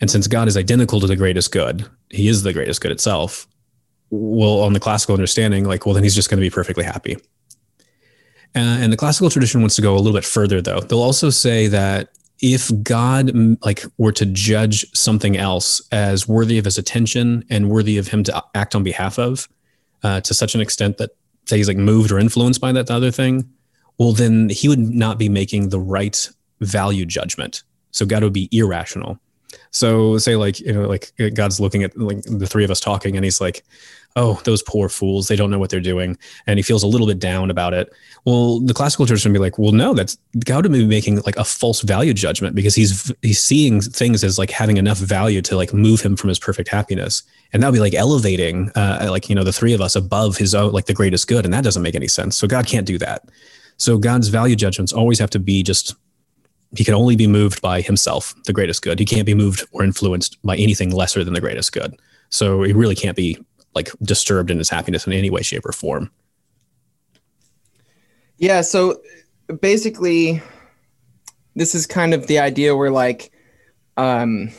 [0.00, 3.46] And since God is identical to the greatest good, he is the greatest good itself.
[4.10, 7.16] Well, on the classical understanding, like, well, then he's just going to be perfectly happy.
[8.56, 10.80] Uh, and the classical tradition wants to go a little bit further, though.
[10.80, 13.32] They'll also say that if God
[13.64, 18.22] like were to judge something else as worthy of his attention and worthy of him
[18.24, 19.48] to act on behalf of,
[20.02, 21.10] uh, to such an extent that
[21.46, 23.48] say he's like moved or influenced by that other thing,
[23.98, 26.28] well, then he would not be making the right
[26.60, 27.62] value judgment.
[27.90, 29.18] So God would be irrational.
[29.70, 33.16] So say like you know like God's looking at like the three of us talking
[33.16, 33.64] and he's like,
[34.16, 37.06] "Oh, those poor fools, they don't know what they're doing." And he feels a little
[37.06, 37.92] bit down about it.
[38.24, 41.36] Well, the classical tradition would be like, "Well, no, that's God would be making like
[41.36, 45.56] a false value judgment because he's he's seeing things as like having enough value to
[45.56, 49.28] like move him from his perfect happiness." And that would be like elevating uh, like
[49.28, 51.64] you know the three of us above his own like the greatest good and that
[51.64, 52.36] doesn't make any sense.
[52.36, 53.28] So God can't do that.
[53.76, 55.94] So God's value judgments always have to be just
[56.76, 58.98] he can only be moved by himself, the greatest good.
[58.98, 61.96] He can't be moved or influenced by anything lesser than the greatest good.
[62.30, 63.38] So he really can't be
[63.74, 66.10] like disturbed in his happiness in any way, shape, or form.
[68.38, 68.60] Yeah.
[68.62, 69.00] So
[69.60, 70.42] basically,
[71.54, 73.30] this is kind of the idea where like,
[73.96, 74.50] um,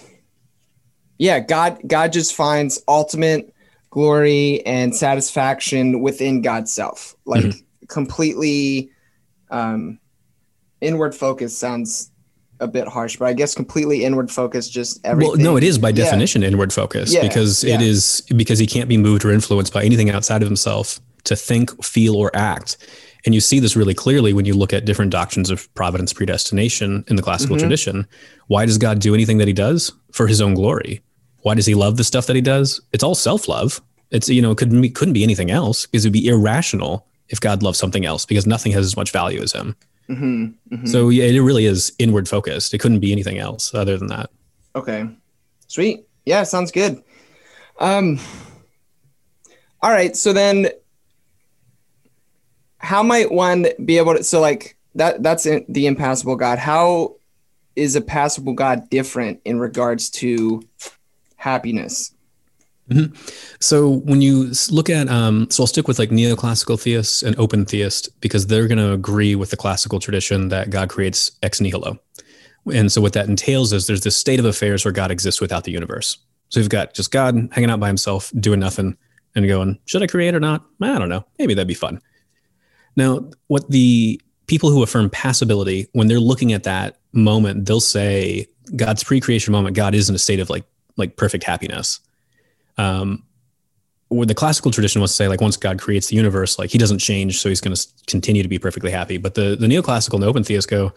[1.17, 3.53] yeah, God, God just finds ultimate
[3.89, 7.85] glory and satisfaction within God's self, like mm-hmm.
[7.87, 8.91] completely,
[9.49, 9.99] um,
[10.81, 12.11] inward focus sounds
[12.59, 15.31] a bit harsh, but I guess completely inward focus, just everything.
[15.31, 16.49] Well, no, it is by definition yeah.
[16.49, 17.21] inward focus yeah.
[17.21, 17.75] because yeah.
[17.75, 21.35] it is because he can't be moved or influenced by anything outside of himself to
[21.35, 22.77] think, feel, or act.
[23.25, 27.03] And you see this really clearly when you look at different doctrines of providence predestination
[27.07, 27.63] in the classical mm-hmm.
[27.63, 28.07] tradition.
[28.47, 29.91] Why does God do anything that he does?
[30.11, 31.01] For his own glory.
[31.41, 32.79] Why does he love the stuff that he does?
[32.93, 33.81] It's all self love.
[34.11, 37.07] It's, you know, it couldn't be, couldn't be anything else because it would be irrational
[37.29, 39.75] if God loved something else because nothing has as much value as him.
[40.09, 40.85] Mm-hmm, mm-hmm.
[40.85, 42.73] So yeah, it really is inward focused.
[42.73, 44.29] It couldn't be anything else other than that.
[44.75, 45.09] Okay,
[45.67, 46.07] sweet.
[46.25, 47.03] Yeah, sounds good.
[47.79, 48.19] Um,
[49.81, 50.15] all right.
[50.15, 50.69] So then,
[52.77, 54.23] how might one be able to?
[54.23, 55.21] So like that.
[55.23, 56.59] That's the impassible God.
[56.59, 57.15] How
[57.75, 60.63] is a passible God different in regards to
[61.35, 62.14] happiness?
[62.89, 63.15] Mm-hmm.
[63.59, 67.65] So when you look at, um, so I'll stick with like neoclassical theists and open
[67.65, 71.99] theists because they're going to agree with the classical tradition that God creates ex nihilo.
[72.71, 75.63] And so what that entails is there's this state of affairs where God exists without
[75.63, 76.17] the universe.
[76.49, 78.97] So you've got just God hanging out by himself, doing nothing,
[79.35, 80.63] and going, should I create or not?
[80.81, 81.25] I don't know.
[81.39, 82.01] Maybe that'd be fun.
[82.95, 88.47] Now, what the people who affirm passibility, when they're looking at that moment, they'll say
[88.75, 90.65] God's pre-creation moment, God is in a state of like
[90.97, 91.99] like perfect happiness
[92.77, 93.23] um,
[94.09, 96.77] where the classical tradition was to say like once God creates the universe, like he
[96.77, 99.17] doesn't change, so he's going to continue to be perfectly happy.
[99.17, 100.93] But the the neoclassical and open theists go,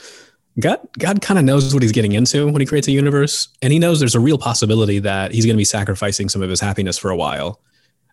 [0.61, 3.73] God God kind of knows what he's getting into when he creates a universe, and
[3.73, 6.61] he knows there's a real possibility that he's going to be sacrificing some of his
[6.61, 7.61] happiness for a while.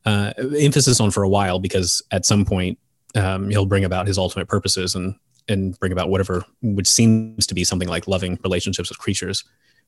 [0.05, 2.77] Uh, emphasis on for a while because at some point
[3.15, 5.15] um, he'll bring about his ultimate purposes and
[5.47, 9.43] and bring about whatever which seems to be something like loving relationships with creatures.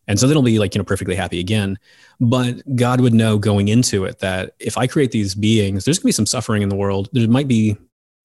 [0.08, 1.78] And so then it'll be like, you know, perfectly happy again.
[2.20, 6.04] But God would know going into it that if I create these beings, there's going
[6.04, 7.10] to be some suffering in the world.
[7.12, 7.78] There might be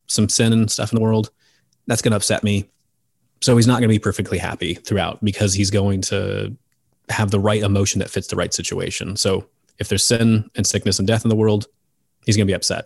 [0.06, 1.30] some sin and stuff in the world.
[1.86, 2.70] That's going to upset me.
[3.40, 6.56] So he's not going to be perfectly happy throughout because he's going to
[7.08, 9.16] have the right emotion that fits the right situation.
[9.16, 11.66] So if there's sin and sickness and death in the world,
[12.24, 12.84] he's going to be upset.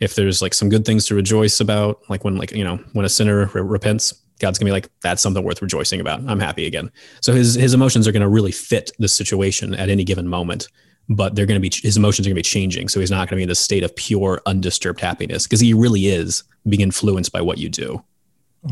[0.00, 3.04] If there's like some good things to rejoice about, like when like you know when
[3.04, 6.20] a sinner re- repents, God's gonna be like, that's something worth rejoicing about.
[6.26, 6.90] I'm happy again.
[7.20, 10.68] So his his emotions are gonna really fit the situation at any given moment,
[11.08, 12.88] but they're gonna be his emotions are gonna be changing.
[12.88, 16.06] So he's not gonna be in this state of pure undisturbed happiness because he really
[16.06, 18.02] is being influenced by what you do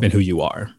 [0.02, 0.70] and who you are.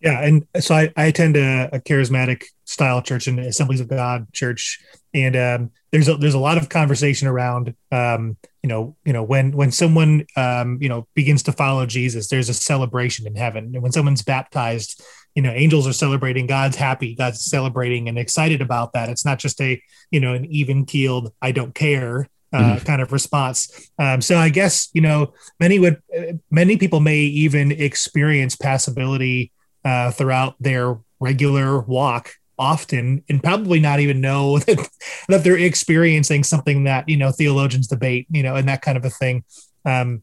[0.00, 4.30] Yeah, and so I, I attend a, a charismatic style church and Assemblies of God
[4.32, 4.80] church,
[5.14, 9.22] and um, there's a, there's a lot of conversation around um, you know you know
[9.22, 13.70] when when someone um, you know begins to follow Jesus, there's a celebration in heaven,
[13.72, 15.00] and when someone's baptized,
[15.36, 19.08] you know angels are celebrating, God's happy, God's celebrating and excited about that.
[19.08, 22.84] It's not just a you know an even keeled I don't care uh, mm-hmm.
[22.84, 23.88] kind of response.
[24.00, 26.02] Um, so I guess you know many would
[26.50, 29.52] many people may even experience passibility
[29.84, 34.88] uh, throughout their regular walk often and probably not even know that,
[35.28, 39.04] that they're experiencing something that you know theologians debate you know and that kind of
[39.04, 39.44] a thing
[39.84, 40.22] um,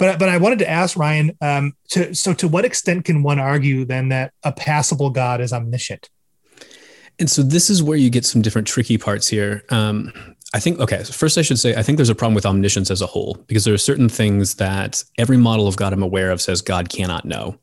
[0.00, 3.38] but but I wanted to ask Ryan um, to so to what extent can one
[3.38, 6.08] argue then that a passible God is omniscient?
[7.18, 9.62] And so this is where you get some different tricky parts here.
[9.68, 10.10] Um,
[10.54, 11.04] I think okay.
[11.04, 13.34] So first, I should say I think there's a problem with omniscience as a whole
[13.46, 16.88] because there are certain things that every model of God I'm aware of says God
[16.88, 17.58] cannot know.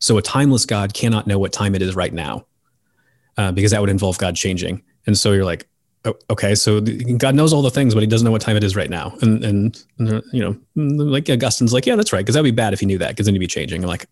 [0.00, 2.44] So a timeless God cannot know what time it is right now,
[3.38, 4.82] uh, because that would involve God changing.
[5.06, 5.66] And so you're like,
[6.04, 8.64] oh, okay, so God knows all the things, but He doesn't know what time it
[8.64, 9.16] is right now.
[9.22, 10.56] And and, and you know,
[11.04, 13.24] like Augustine's like, yeah, that's right, because that'd be bad if He knew that, because
[13.24, 13.82] then He'd be changing.
[13.82, 14.06] I'm like,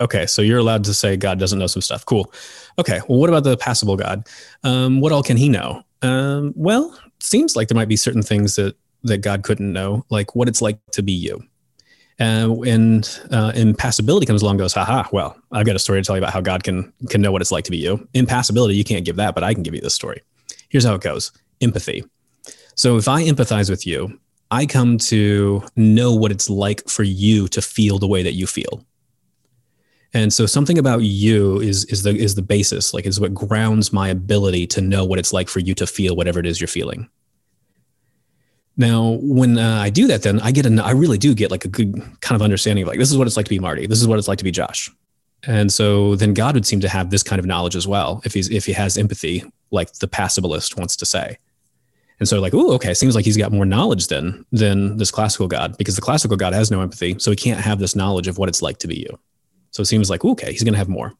[0.00, 2.04] okay, so you're allowed to say God doesn't know some stuff.
[2.04, 2.32] Cool.
[2.78, 4.26] Okay, well, what about the passible God?
[4.64, 5.84] Um, what all can He know?
[6.02, 10.34] Um, well, seems like there might be certain things that that God couldn't know, like
[10.34, 11.42] what it's like to be you.
[12.20, 15.08] Uh, and uh, impassibility comes along, goes, haha.
[15.10, 17.40] Well, I've got a story to tell you about how God can can know what
[17.40, 18.06] it's like to be you.
[18.12, 20.22] Impassibility, you can't give that, but I can give you this story.
[20.68, 22.04] Here's how it goes: empathy.
[22.74, 27.48] So if I empathize with you, I come to know what it's like for you
[27.48, 28.84] to feel the way that you feel.
[30.12, 33.92] And so something about you is is the is the basis, like is what grounds
[33.92, 36.68] my ability to know what it's like for you to feel whatever it is you're
[36.68, 37.08] feeling.
[38.80, 41.66] Now, when uh, I do that, then I get a, I really do get like
[41.66, 43.86] a good kind of understanding of like, this is what it's like to be Marty.
[43.86, 44.90] This is what it's like to be Josh.
[45.42, 48.32] And so then God would seem to have this kind of knowledge as well, if
[48.32, 51.36] he's, if he has empathy, like the passibilist wants to say.
[52.20, 55.46] And so like, oh, okay, seems like he's got more knowledge than, than this classical
[55.46, 57.18] God because the classical God has no empathy.
[57.18, 59.18] So he can't have this knowledge of what it's like to be you.
[59.72, 61.12] So it seems like, okay, he's going to have more.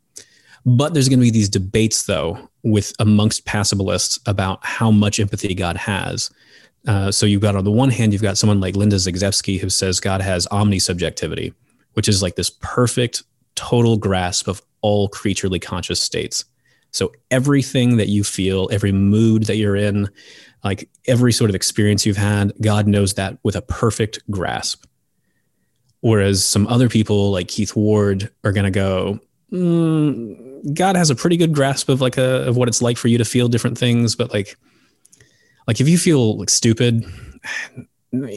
[0.65, 5.55] But there's going to be these debates though with amongst passibilists about how much empathy
[5.55, 6.31] God has
[6.87, 9.69] uh, so you've got on the one hand, you've got someone like Linda Zagzebski who
[9.69, 11.53] says God has omnisubjectivity,
[11.95, 13.23] which is like this perfect,
[13.55, 16.45] total grasp of all creaturely conscious states.
[16.93, 20.09] So everything that you feel, every mood that you're in,
[20.65, 24.87] like every sort of experience you've had, God knows that with a perfect grasp.
[26.01, 29.21] Whereas some other people like Keith Ward are going to go,
[29.53, 33.09] mm, God has a pretty good grasp of like a, of what it's like for
[33.09, 34.57] you to feel different things, but like
[35.71, 37.07] like if you feel like stupid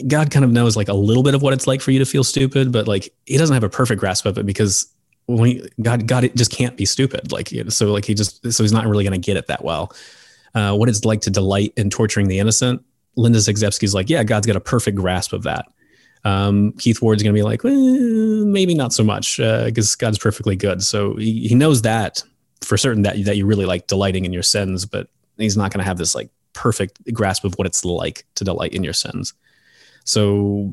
[0.06, 2.06] god kind of knows like a little bit of what it's like for you to
[2.06, 4.94] feel stupid but like he doesn't have a perfect grasp of it because
[5.26, 7.32] when he, god god it just can't be stupid.
[7.32, 9.92] Like so like he just so he's not really going to get it that well.
[10.54, 12.84] Uh, what it's like to delight in torturing the innocent
[13.16, 15.66] linda zagzebski's like yeah god's got a perfect grasp of that.
[16.24, 17.74] Um, keith ward's going to be like well,
[18.44, 20.82] maybe not so much because uh, god's perfectly good.
[20.82, 22.22] So he, he knows that
[22.62, 25.80] for certain that, that you really like delighting in your sins but he's not going
[25.80, 29.34] to have this like perfect grasp of what it's like to delight in your sins.
[30.04, 30.72] So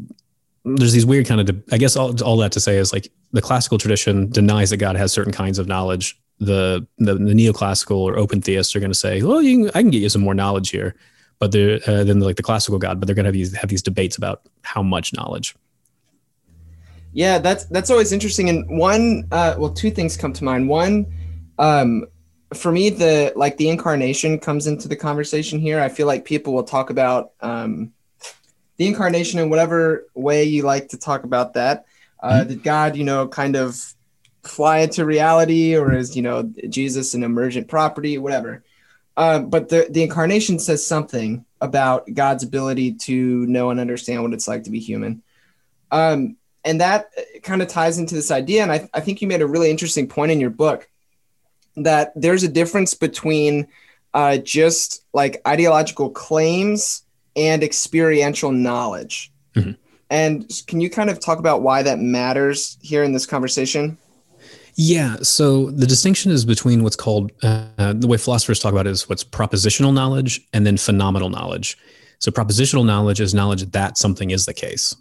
[0.63, 3.41] there's these weird kind of, I guess all, all that to say is like the
[3.41, 6.17] classical tradition denies that God has certain kinds of knowledge.
[6.39, 9.89] The, the, the neoclassical or open theists are going to say, well, can, I can
[9.89, 10.95] get you some more knowledge here,
[11.39, 13.69] but they're, uh, than like the classical God, but they're going to have these, have
[13.69, 15.55] these debates about how much knowledge.
[17.13, 18.49] Yeah, that's, that's always interesting.
[18.49, 20.69] And one, uh, well, two things come to mind.
[20.69, 21.05] One,
[21.59, 22.05] um,
[22.53, 25.79] for me the like the incarnation comes into the conversation here.
[25.79, 27.93] I feel like people will talk about um,
[28.77, 31.85] the incarnation in whatever way you like to talk about that.
[32.21, 32.49] Uh, mm-hmm.
[32.49, 33.93] did god you know kind of
[34.43, 38.63] fly into reality or is you know jesus an emergent property whatever.
[39.17, 44.33] Um, but the, the incarnation says something about god's ability to know and understand what
[44.33, 45.21] it's like to be human.
[45.91, 47.11] Um, and that
[47.43, 50.07] kind of ties into this idea and I, I think you made a really interesting
[50.07, 50.87] point in your book
[51.75, 53.67] that there's a difference between
[54.13, 57.03] uh, just like ideological claims
[57.35, 59.31] and experiential knowledge.
[59.55, 59.71] Mm-hmm.
[60.09, 63.97] And can you kind of talk about why that matters here in this conversation?
[64.75, 65.17] Yeah.
[65.21, 69.07] So the distinction is between what's called uh, the way philosophers talk about it is
[69.07, 71.77] what's propositional knowledge and then phenomenal knowledge.
[72.19, 74.95] So propositional knowledge is knowledge that something is the case.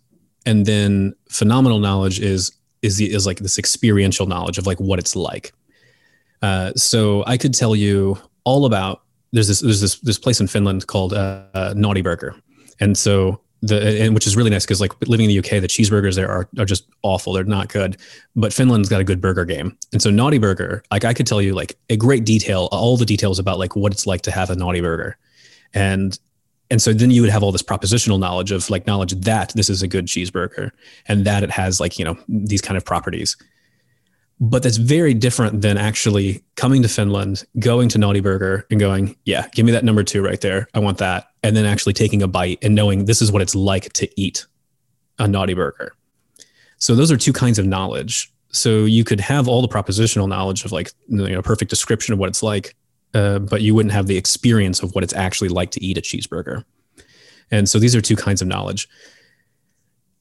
[0.47, 2.53] and then phenomenal knowledge is
[2.83, 5.53] is the, is like this experiential knowledge of like what it's like.
[6.43, 10.47] Uh, so I could tell you all about there's this there's this this place in
[10.47, 12.35] Finland called uh, uh, Naughty Burger,
[12.81, 15.69] and so the and which is really nice because like living in the UK, the
[15.69, 17.33] cheeseburgers there are are just awful.
[17.33, 17.97] They're not good,
[18.35, 21.43] but Finland's got a good burger game, and so Naughty Burger, like I could tell
[21.43, 24.51] you like a great detail, all the details about like what it's like to have
[24.51, 25.17] a Naughty Burger,
[25.75, 26.19] and
[26.71, 29.69] and so then you would have all this propositional knowledge of like knowledge that this
[29.69, 30.71] is a good cheeseburger
[31.07, 33.37] and that it has like you know these kind of properties
[34.41, 39.15] but that's very different than actually coming to Finland, going to Naughty Burger and going,
[39.27, 40.67] yeah, give me that number two right there.
[40.73, 41.27] I want that.
[41.43, 44.47] And then actually taking a bite and knowing this is what it's like to eat
[45.19, 45.93] a Naughty Burger.
[46.79, 48.33] So those are two kinds of knowledge.
[48.51, 52.19] So you could have all the propositional knowledge of like, you know, perfect description of
[52.19, 52.75] what it's like,
[53.13, 56.01] uh, but you wouldn't have the experience of what it's actually like to eat a
[56.01, 56.65] cheeseburger.
[57.51, 58.89] And so these are two kinds of knowledge.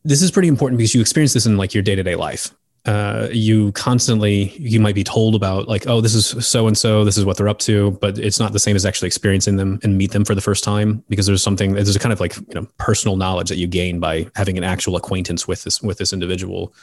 [0.04, 2.54] This is pretty important because you experience this in like your day to day life
[2.86, 7.04] uh, you constantly you might be told about like oh this is so and so
[7.04, 9.80] this is what they're up to but it's not the same as actually experiencing them
[9.84, 12.38] and meet them for the first time because there's something there's a kind of like
[12.38, 15.98] you know personal knowledge that you gain by having an actual acquaintance with this with
[15.98, 16.74] this individual.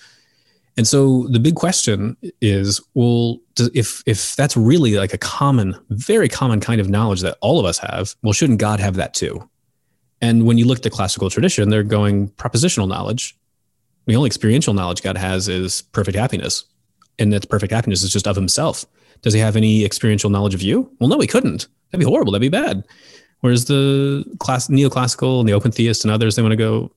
[0.78, 6.28] And so the big question is well if if that's really like a common very
[6.28, 9.48] common kind of knowledge that all of us have well shouldn't god have that too?
[10.20, 13.34] And when you look at the classical tradition they're going propositional knowledge
[14.06, 16.64] the only experiential knowledge God has is perfect happiness.
[17.18, 18.84] And that perfect happiness is just of himself.
[19.22, 20.90] Does he have any experiential knowledge of you?
[21.00, 21.66] Well, no, he couldn't.
[21.90, 22.32] That'd be horrible.
[22.32, 22.84] That'd be bad.
[23.40, 26.92] Whereas the class neoclassical and the open theist and others, they want to go,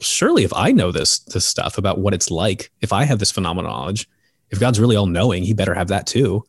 [0.00, 3.32] surely if I know this this stuff about what it's like, if I have this
[3.32, 4.08] phenomenal knowledge,
[4.50, 6.44] if God's really all knowing, he better have that too.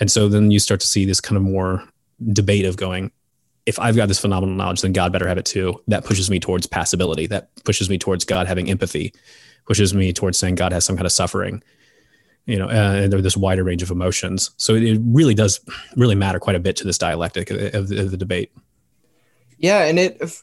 [0.00, 1.84] And so then you start to see this kind of more
[2.32, 3.10] debate of going,
[3.68, 5.78] if I've got this phenomenal knowledge, then God better have it too.
[5.88, 7.26] That pushes me towards passibility.
[7.26, 9.12] That pushes me towards God having empathy,
[9.66, 11.62] pushes me towards saying God has some kind of suffering,
[12.46, 14.52] you know, uh, and there's this wider range of emotions.
[14.56, 15.60] So it really does
[15.96, 18.50] really matter quite a bit to this dialectic of the, of the debate.
[19.58, 20.42] Yeah, and it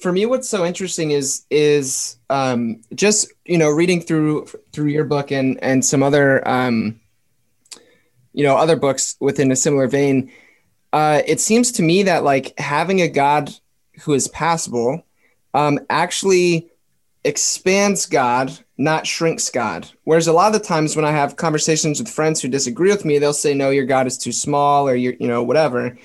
[0.00, 5.04] for me, what's so interesting is is um, just you know reading through through your
[5.04, 6.98] book and and some other um,
[8.32, 10.32] you know other books within a similar vein
[10.92, 13.50] uh, it seems to me that like having a God
[14.02, 15.04] who is passible
[15.54, 16.70] um, actually
[17.24, 19.88] expands God, not shrinks God.
[20.04, 23.04] Whereas a lot of the times when I have conversations with friends who disagree with
[23.04, 25.96] me, they'll say, "No, your God is too small," or "You, you know, whatever."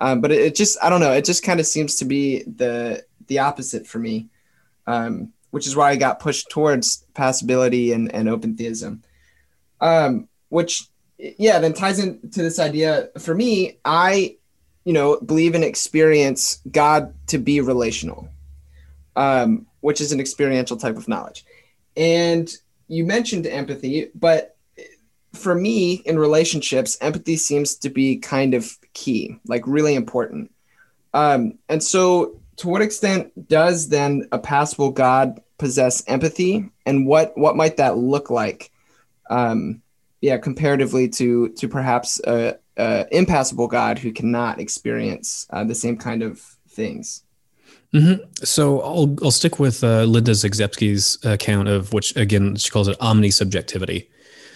[0.00, 1.12] Um, but it, it, just, I don't know.
[1.12, 4.28] It just kind of seems to be the the opposite for me,
[4.86, 9.02] um, which is why I got pushed towards passibility and and open theism,
[9.80, 10.88] um, which
[11.18, 13.78] yeah, then ties into this idea for me.
[13.84, 14.36] I,
[14.84, 18.28] you know, believe and experience God to be relational,
[19.16, 21.44] um, which is an experiential type of knowledge.
[21.96, 22.54] And
[22.88, 24.56] you mentioned empathy, but
[25.32, 30.50] for me in relationships, empathy seems to be kind of key, like really important.
[31.14, 37.36] Um, and so, to what extent does then a passible God possess empathy, and what
[37.36, 38.70] what might that look like?
[39.30, 39.82] Um,
[40.26, 45.96] yeah, comparatively to to perhaps a, a impassible God who cannot experience uh, the same
[45.96, 47.22] kind of things.
[47.94, 48.24] Mm-hmm.
[48.42, 52.98] So I'll I'll stick with uh, Linda Zagzebski's account of which again she calls it
[52.98, 54.08] omnisubjectivity.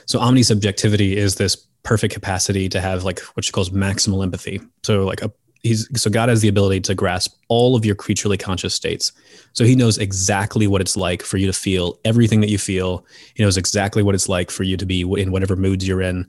[0.07, 1.55] So omnisubjectivity is this
[1.85, 4.61] perfect capacity to have like what she calls maximal empathy.
[4.83, 5.31] So like a
[5.63, 9.13] he's so God has the ability to grasp all of your creaturely conscious states.
[9.53, 13.05] So he knows exactly what it's like for you to feel everything that you feel.
[13.35, 16.27] He knows exactly what it's like for you to be in whatever moods you're in.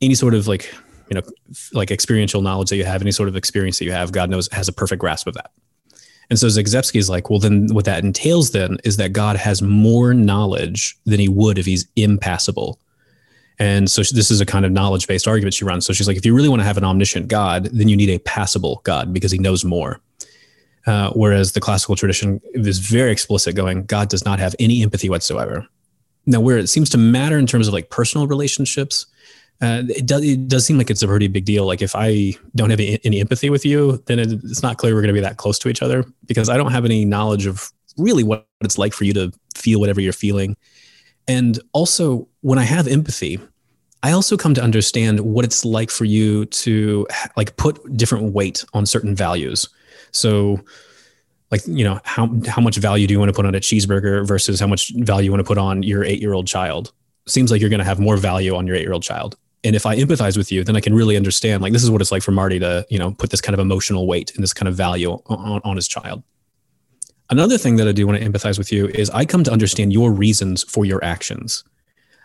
[0.00, 0.72] Any sort of like,
[1.08, 1.22] you know,
[1.72, 4.48] like experiential knowledge that you have, any sort of experience that you have, God knows
[4.52, 5.50] has a perfect grasp of that.
[6.28, 9.62] And so Zagzebski is like, well, then what that entails then is that God has
[9.62, 12.80] more knowledge than he would if he's impassible.
[13.58, 15.86] And so this is a kind of knowledge based argument she runs.
[15.86, 18.10] So she's like, if you really want to have an omniscient God, then you need
[18.10, 20.00] a passible God because he knows more.
[20.86, 25.10] Uh, whereas the classical tradition is very explicit, going, God does not have any empathy
[25.10, 25.66] whatsoever.
[26.26, 29.06] Now, where it seems to matter in terms of like personal relationships,
[29.62, 31.66] uh, it, does, it does seem like it's a pretty big deal.
[31.66, 35.14] Like if I don't have any empathy with you, then it's not clear we're going
[35.14, 38.22] to be that close to each other because I don't have any knowledge of really
[38.22, 40.56] what it's like for you to feel whatever you're feeling.
[41.28, 43.40] And also, when I have empathy,
[44.02, 47.06] I also come to understand what it's like for you to
[47.36, 49.68] like put different weight on certain values.
[50.12, 50.60] So,
[51.50, 54.26] like you know, how how much value do you want to put on a cheeseburger
[54.26, 56.92] versus how much value you want to put on your eight year old child?
[57.26, 59.36] Seems like you're going to have more value on your eight year old child.
[59.64, 62.00] And if I empathize with you, then I can really understand like this is what
[62.00, 64.52] it's like for Marty to you know put this kind of emotional weight and this
[64.52, 66.22] kind of value on, on his child.
[67.28, 69.92] Another thing that I do want to empathize with you is I come to understand
[69.92, 71.64] your reasons for your actions.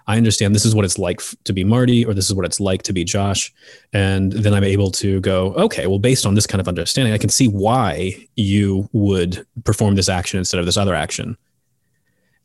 [0.07, 2.59] I understand this is what it's like to be Marty, or this is what it's
[2.59, 3.53] like to be Josh.
[3.93, 7.17] And then I'm able to go, okay, well, based on this kind of understanding, I
[7.17, 11.37] can see why you would perform this action instead of this other action.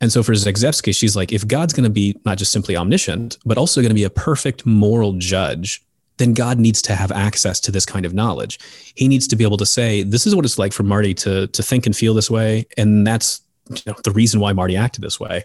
[0.00, 3.38] And so for Zagzebski, she's like, if God's going to be not just simply omniscient,
[3.46, 5.82] but also going to be a perfect moral judge,
[6.18, 8.58] then God needs to have access to this kind of knowledge.
[8.94, 11.46] He needs to be able to say, this is what it's like for Marty to,
[11.48, 12.66] to think and feel this way.
[12.76, 15.44] And that's you know, the reason why Marty acted this way.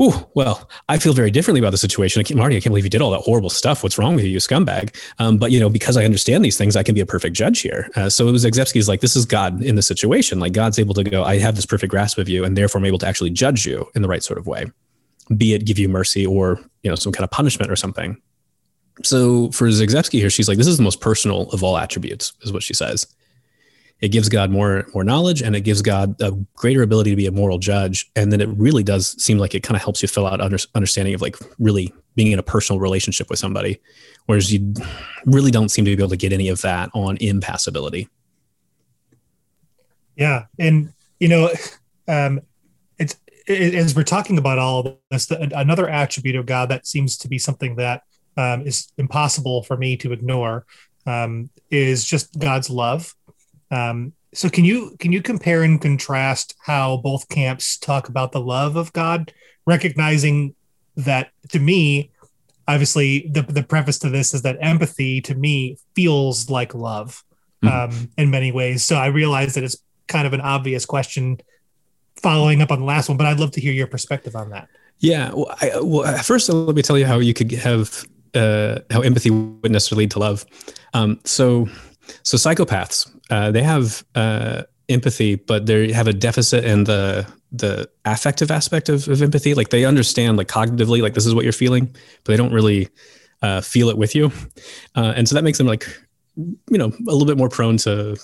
[0.00, 2.24] Ooh, well, I feel very differently about the situation.
[2.28, 3.82] I Marty, I can't believe you did all that horrible stuff.
[3.82, 4.96] What's wrong with you, you scumbag?
[5.18, 7.60] Um, but you know, because I understand these things, I can be a perfect judge
[7.60, 7.88] here.
[7.94, 10.40] Uh, so it was Zagzebski's like, this is God in the situation.
[10.40, 12.86] Like God's able to go, I have this perfect grasp of you, and therefore I'm
[12.86, 14.66] able to actually judge you in the right sort of way,
[15.36, 18.20] be it give you mercy or you know some kind of punishment or something.
[19.02, 22.52] So for Zagzebski here, she's like, this is the most personal of all attributes, is
[22.52, 23.06] what she says
[24.02, 27.28] it gives God more more knowledge and it gives God a greater ability to be
[27.28, 28.10] a moral judge.
[28.16, 30.58] And then it really does seem like it kind of helps you fill out under,
[30.74, 33.80] understanding of like really being in a personal relationship with somebody,
[34.26, 34.74] whereas you
[35.24, 38.08] really don't seem to be able to get any of that on impassibility.
[40.16, 41.50] Yeah, and you know,
[42.08, 42.40] um,
[42.98, 43.16] it's
[43.46, 47.38] it, as we're talking about all this, another attribute of God that seems to be
[47.38, 48.02] something that
[48.36, 50.64] um, is impossible for me to ignore
[51.06, 53.14] um, is just God's love
[53.72, 58.40] um, so can you can you compare and contrast how both camps talk about the
[58.40, 59.32] love of God,
[59.66, 60.54] recognizing
[60.96, 62.10] that to me,
[62.68, 67.24] obviously the the preface to this is that empathy to me feels like love
[67.62, 67.70] mm.
[67.70, 68.84] um, in many ways.
[68.84, 69.76] So I realize that it's
[70.06, 71.38] kind of an obvious question
[72.16, 74.68] following up on the last one, but I'd love to hear your perspective on that.
[74.98, 75.32] Yeah.
[75.32, 79.30] Well, I, well first, let me tell you how you could have uh, how empathy
[79.30, 80.44] wouldn't necessarily lead to love.
[80.94, 81.68] Um, so,
[82.22, 87.88] so psychopaths uh, they have uh, empathy, but they have a deficit in the the
[88.04, 89.54] affective aspect of, of empathy.
[89.54, 92.88] Like they understand, like cognitively, like this is what you're feeling, but they don't really
[93.40, 94.30] uh, feel it with you,
[94.94, 95.86] uh, and so that makes them like
[96.36, 98.16] you know a little bit more prone to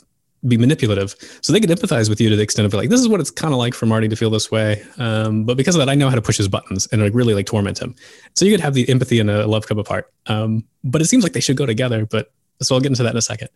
[0.46, 1.14] be manipulative.
[1.42, 3.30] So they can empathize with you to the extent of like, this is what it's
[3.30, 4.84] kind of like for Marty to feel this way.
[4.98, 7.34] Um, but because of that, I know how to push his buttons and like really
[7.34, 7.94] like torment him.
[8.36, 10.12] So you could have the empathy and a love come apart.
[10.26, 12.06] Um, but it seems like they should go together.
[12.06, 12.32] But
[12.62, 13.48] so I'll get into that in a second.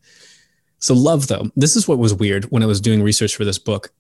[0.82, 3.56] So, love, though, this is what was weird when I was doing research for this
[3.56, 3.92] book.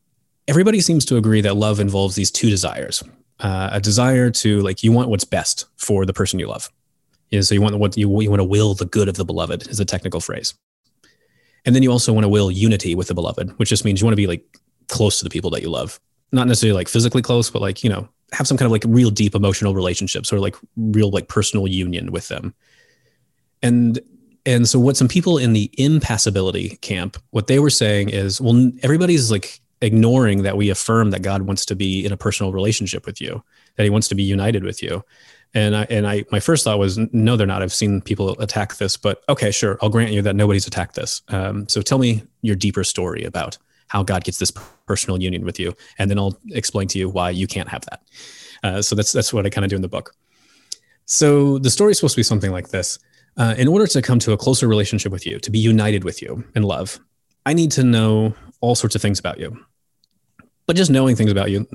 [0.48, 3.04] Everybody seems to agree that love involves these two desires
[3.38, 6.68] uh, a desire to, like, you want what's best for the person you love.
[7.30, 9.24] You know, so, you want what you, you want to will the good of the
[9.24, 10.54] beloved, is a technical phrase.
[11.64, 14.06] And then you also want to will unity with the beloved, which just means you
[14.06, 14.44] want to be like
[14.88, 16.00] close to the people that you love.
[16.32, 19.10] Not necessarily like physically close, but like, you know, have some kind of like real
[19.10, 22.54] deep emotional relationships or like real like personal union with them.
[23.62, 24.00] And
[24.44, 28.70] and so what some people in the impassibility camp what they were saying is well
[28.82, 33.06] everybody's like ignoring that we affirm that god wants to be in a personal relationship
[33.06, 33.42] with you
[33.76, 35.02] that he wants to be united with you
[35.54, 37.62] and i and i my first thought was no they're not.
[37.62, 41.22] I've seen people attack this but okay sure i'll grant you that nobody's attacked this.
[41.28, 44.52] Um, so tell me your deeper story about how god gets this
[44.86, 48.02] personal union with you and then i'll explain to you why you can't have that.
[48.62, 50.14] Uh, so that's that's what i kind of do in the book.
[51.06, 52.98] So the story is supposed to be something like this.
[53.36, 56.20] Uh, in order to come to a closer relationship with you, to be united with
[56.20, 57.00] you in love,
[57.46, 59.58] I need to know all sorts of things about you.
[60.66, 61.66] But just knowing things about you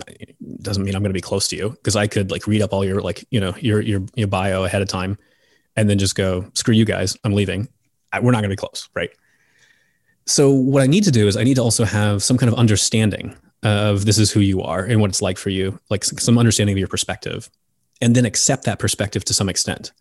[0.68, 2.74] doesn't mean I'm going to be close to you because I could like read up
[2.74, 5.18] all your like you know your your your bio ahead of time,
[5.76, 7.68] and then just go screw you guys, I'm leaving.
[8.13, 9.09] I, we're not going to be close, right?
[10.26, 12.59] So what I need to do is I need to also have some kind of
[12.59, 16.38] understanding of this is who you are and what it's like for you, like some
[16.38, 17.49] understanding of your perspective,
[18.01, 19.91] and then accept that perspective to some extent.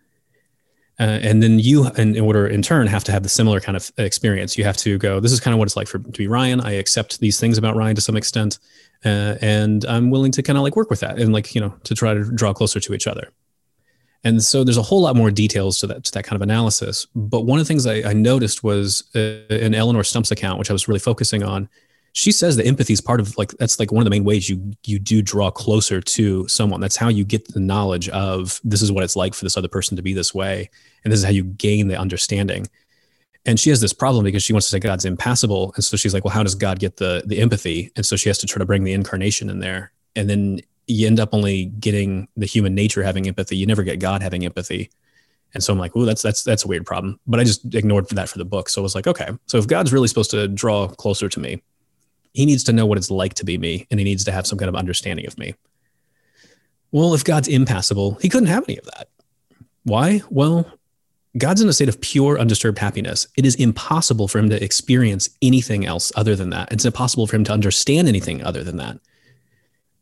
[0.98, 3.76] Uh, and then you, in, in order in turn, have to have the similar kind
[3.76, 4.56] of experience.
[4.56, 6.60] You have to go, this is kind of what it's like for to be Ryan.
[6.60, 8.58] I accept these things about Ryan to some extent,
[9.04, 11.74] uh, and I'm willing to kind of like work with that and like you know
[11.84, 13.30] to try to draw closer to each other.
[14.24, 17.06] And so there's a whole lot more details to that to that kind of analysis.
[17.14, 20.70] But one of the things I, I noticed was uh, in Eleonore Stump's account, which
[20.70, 21.68] I was really focusing on,
[22.16, 24.48] she says that empathy is part of like that's like one of the main ways
[24.48, 26.80] you you do draw closer to someone.
[26.80, 29.68] That's how you get the knowledge of this is what it's like for this other
[29.68, 30.70] person to be this way
[31.04, 32.68] and this is how you gain the understanding.
[33.44, 36.14] And she has this problem because she wants to say god's impassible and so she's
[36.14, 37.92] like well how does god get the the empathy?
[37.96, 39.92] And so she has to try to bring the incarnation in there.
[40.16, 43.58] And then you end up only getting the human nature having empathy.
[43.58, 44.88] You never get god having empathy.
[45.52, 47.20] And so I'm like, oh, that's that's that's a weird problem.
[47.26, 48.70] But I just ignored that for the book.
[48.70, 51.62] So I was like, okay, so if God's really supposed to draw closer to me,
[52.36, 54.46] he needs to know what it's like to be me and he needs to have
[54.46, 55.54] some kind of understanding of me.
[56.92, 59.08] Well, if God's impassible, he couldn't have any of that.
[59.84, 60.20] Why?
[60.28, 60.70] Well,
[61.38, 63.26] God's in a state of pure, undisturbed happiness.
[63.38, 66.70] It is impossible for him to experience anything else other than that.
[66.70, 68.98] It's impossible for him to understand anything other than that.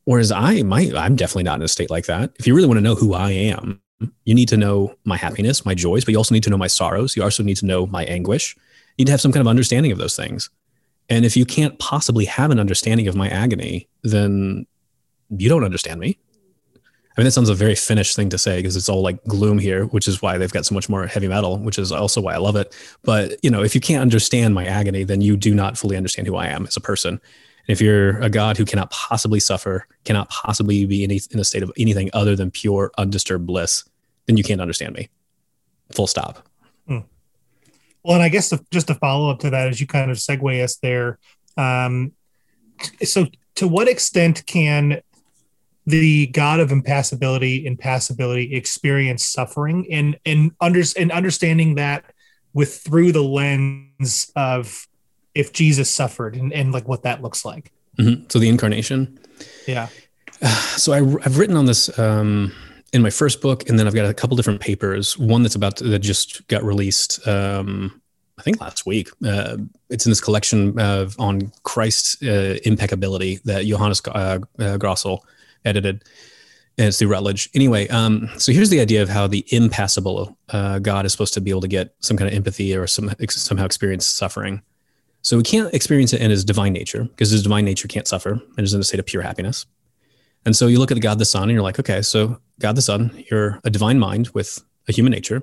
[0.04, 2.32] Whereas I, my, I'm definitely not in a state like that.
[2.38, 3.80] If you really want to know who I am,
[4.24, 6.66] you need to know my happiness, my joys, but you also need to know my
[6.66, 7.16] sorrows.
[7.16, 8.56] You also need to know my anguish.
[8.96, 10.50] You need to have some kind of understanding of those things.
[11.08, 14.66] And if you can't possibly have an understanding of my agony, then
[15.30, 16.18] you don't understand me.
[17.16, 19.58] I mean, that sounds a very Finnish thing to say because it's all like gloom
[19.58, 22.34] here, which is why they've got so much more heavy metal, which is also why
[22.34, 22.74] I love it.
[23.04, 26.26] But, you know, if you can't understand my agony, then you do not fully understand
[26.26, 27.10] who I am as a person.
[27.14, 31.38] And if you're a God who cannot possibly suffer, cannot possibly be in a, in
[31.38, 33.84] a state of anything other than pure, undisturbed bliss,
[34.26, 35.08] then you can't understand me.
[35.92, 36.48] Full stop.
[36.88, 37.00] Hmm.
[38.04, 40.18] Well, and I guess the, just a follow up to that, as you kind of
[40.18, 41.18] segue us there,
[41.56, 42.12] um,
[43.02, 43.26] so
[43.56, 45.00] to what extent can
[45.86, 52.04] the God of impassibility, impassibility experience suffering and and under, and understanding that
[52.52, 54.86] with through the lens of
[55.34, 57.72] if Jesus suffered and, and like what that looks like.
[57.98, 58.24] Mm-hmm.
[58.28, 59.18] So the incarnation.
[59.66, 59.88] Yeah.
[60.76, 62.52] So I, have written on this um,
[62.94, 65.18] in my first book, and then I've got a couple different papers.
[65.18, 68.00] One that's about to, that just got released, um,
[68.38, 69.10] I think last week.
[69.26, 69.58] Uh,
[69.90, 75.18] it's in this collection of on Christ's uh, impeccability that Johannes uh, uh Grössl
[75.64, 76.04] edited.
[76.78, 77.50] And it's through Routledge.
[77.54, 81.40] Anyway, um, so here's the idea of how the impassible uh, God is supposed to
[81.40, 84.62] be able to get some kind of empathy or some somehow experience suffering.
[85.22, 88.40] So we can't experience it in his divine nature because his divine nature can't suffer
[88.56, 89.66] and is in a state of pure happiness.
[90.46, 92.82] And so you look at God the Son and you're like, okay, so God the
[92.82, 95.42] Son, you're a divine mind with a human nature,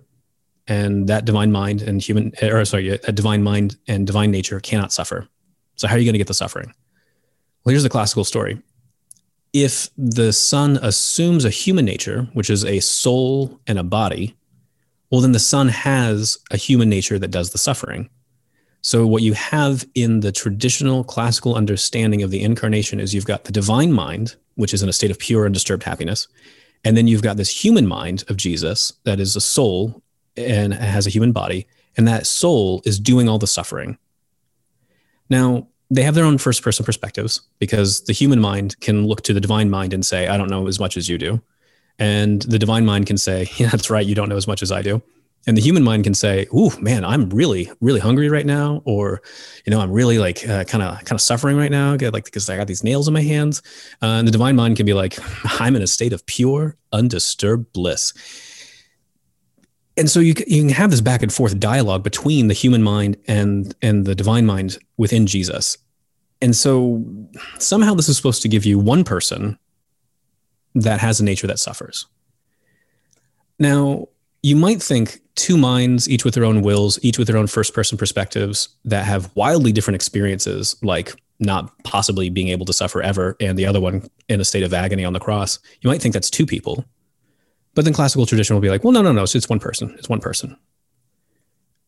[0.68, 4.91] and that divine mind and human, or sorry, a divine mind and divine nature cannot
[4.91, 5.28] suffer.
[5.76, 6.74] So how are you going to get the suffering?
[7.64, 8.62] Well, here's the classical story
[9.54, 14.36] if the son assumes a human nature, which is a soul and a body,
[15.10, 18.10] well, then the son has a human nature that does the suffering.
[18.82, 23.44] So, what you have in the traditional classical understanding of the incarnation is you've got
[23.44, 26.28] the divine mind, which is in a state of pure and disturbed happiness.
[26.84, 30.02] And then you've got this human mind of Jesus that is a soul
[30.36, 31.68] and has a human body.
[31.96, 33.98] And that soul is doing all the suffering.
[35.30, 39.34] Now, they have their own first person perspectives because the human mind can look to
[39.34, 41.42] the divine mind and say, I don't know as much as you do.
[42.00, 44.06] And the divine mind can say, Yeah, that's right.
[44.06, 45.04] You don't know as much as I do.
[45.48, 49.22] And the human mind can say, "Ooh, man, I'm really, really hungry right now," or,
[49.66, 52.58] you know, I'm really like kind of, kind of suffering right now, like because I
[52.58, 53.62] got these nails in my hands.
[54.04, 55.18] Uh, and the divine mind can be like,
[55.60, 58.14] "I'm in a state of pure, undisturbed bliss."
[59.98, 63.18] and so you, you can have this back and forth dialogue between the human mind
[63.28, 65.78] and and the divine mind within jesus
[66.42, 67.04] and so
[67.60, 69.58] somehow this is supposed to give you one person
[70.74, 72.08] that has a nature that suffers
[73.60, 74.08] now
[74.44, 77.74] you might think two minds each with their own wills each with their own first
[77.74, 83.36] person perspectives that have wildly different experiences like not possibly being able to suffer ever
[83.39, 86.14] and the other one in a state of agony on the cross you might think
[86.14, 86.86] that's two people
[87.74, 89.96] but then classical tradition will be like, well, no, no, no, it's one person.
[89.98, 90.58] It's one person.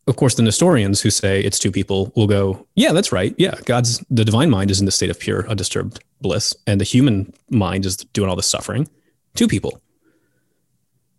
[0.07, 3.33] Of course, the Nestorians who say it's two people will go, yeah, that's right.
[3.37, 6.85] Yeah, God's, the divine mind is in the state of pure, undisturbed bliss, and the
[6.85, 8.89] human mind is doing all the suffering.
[9.35, 9.81] Two people.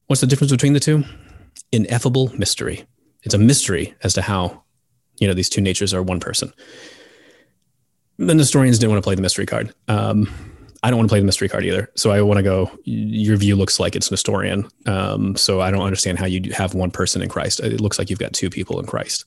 [0.06, 1.04] What's the difference between the two?
[1.72, 2.84] Ineffable mystery.
[3.22, 4.62] It's a mystery as to how,
[5.18, 6.52] you know, these two natures are one person.
[8.18, 9.74] The Nestorians didn't want to play the mystery card.
[9.88, 10.32] Um,
[10.82, 11.90] I don't want to play the mystery card either.
[11.96, 12.70] So I want to go.
[12.84, 14.68] Your view looks like it's Nestorian.
[14.86, 17.60] Um, so I don't understand how you have one person in Christ.
[17.60, 19.24] It looks like you've got two people in Christ.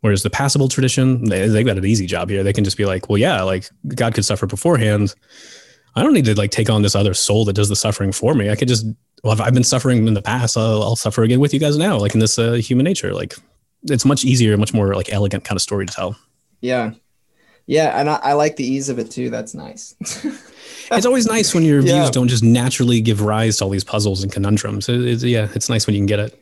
[0.00, 2.42] Whereas the passible tradition, they, they've got an easy job here.
[2.42, 5.14] They can just be like, well, yeah, like God could suffer beforehand.
[5.96, 8.34] I don't need to like take on this other soul that does the suffering for
[8.34, 8.50] me.
[8.50, 8.86] I could just,
[9.24, 11.78] well, if I've been suffering in the past, I'll, I'll suffer again with you guys
[11.78, 13.14] now, like in this uh, human nature.
[13.14, 13.34] Like
[13.84, 16.16] it's much easier, much more like elegant kind of story to tell.
[16.60, 16.92] Yeah.
[17.66, 19.30] Yeah, and I, I, like the ease of it too.
[19.30, 19.94] That's nice.
[20.90, 21.94] it's always nice when your yeah.
[21.94, 24.86] views don't just naturally give rise to all these puzzles and conundrums.
[24.90, 26.38] It, it's, yeah, it's nice when you can get it.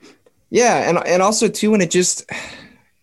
[0.50, 2.28] Yeah, and and also too when it just,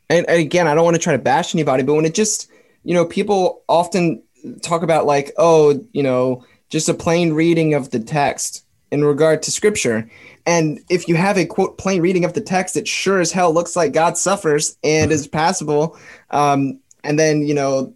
[0.09, 2.51] and, and again, I don't want to try to bash anybody, but when it just,
[2.83, 4.21] you know, people often
[4.61, 9.43] talk about like, oh, you know, just a plain reading of the text in regard
[9.43, 10.09] to scripture.
[10.45, 13.53] And if you have a quote plain reading of the text, it sure as hell
[13.53, 15.97] looks like God suffers and is passible.
[16.31, 17.93] Um, and then you know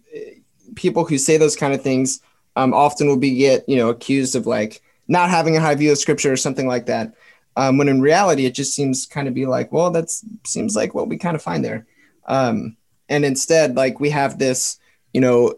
[0.74, 2.20] people who say those kind of things
[2.56, 5.92] um, often will be get you know accused of like not having a high view
[5.92, 7.14] of scripture or something like that
[7.56, 10.10] um, when in reality it just seems kind of be like well that
[10.46, 11.86] seems like what we kind of find there
[12.26, 12.76] um,
[13.08, 14.78] and instead like we have this
[15.12, 15.54] you know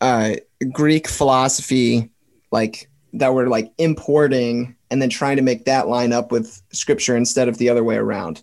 [0.00, 0.34] uh,
[0.72, 2.10] greek philosophy
[2.50, 7.16] like that we're like importing and then trying to make that line up with scripture
[7.16, 8.42] instead of the other way around.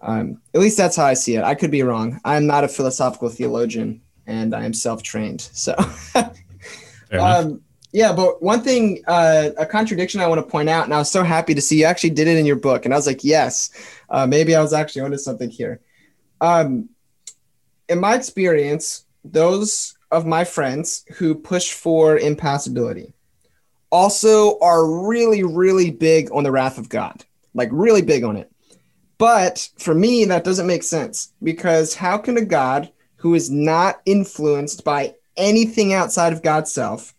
[0.00, 1.42] Um, at least that's how I see it.
[1.42, 2.20] I could be wrong.
[2.24, 5.40] I'm not a philosophical theologian and I am self trained.
[5.40, 5.74] So,
[7.12, 7.60] um,
[7.92, 11.10] yeah, but one thing, uh, a contradiction I want to point out, and I was
[11.10, 12.84] so happy to see you actually did it in your book.
[12.84, 13.70] And I was like, yes,
[14.10, 15.80] uh, maybe I was actually onto something here.
[16.40, 16.88] Um,
[17.88, 23.13] in my experience, those of my friends who push for impassibility
[23.94, 27.24] also are really, really big on the wrath of God,
[27.54, 28.50] like really big on it.
[29.18, 34.00] But for me, that doesn't make sense because how can a God who is not
[34.04, 37.14] influenced by anything outside of God's self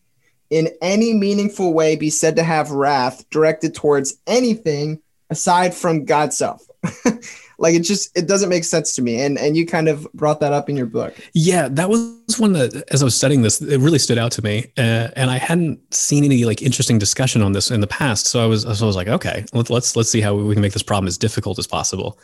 [0.49, 4.99] in any meaningful way be said to have wrath directed towards anything
[5.29, 6.61] aside from God's self?
[7.57, 9.21] like it just it doesn't make sense to me.
[9.21, 11.15] And and you kind of brought that up in your book.
[11.33, 14.41] Yeah that was one that as i was studying this it really stood out to
[14.41, 14.71] me.
[14.77, 18.27] Uh, and i hadn't seen any like interesting discussion on this in the past.
[18.27, 20.61] So i was so i was like okay let's let's let's see how we can
[20.61, 22.19] make this problem as difficult as possible.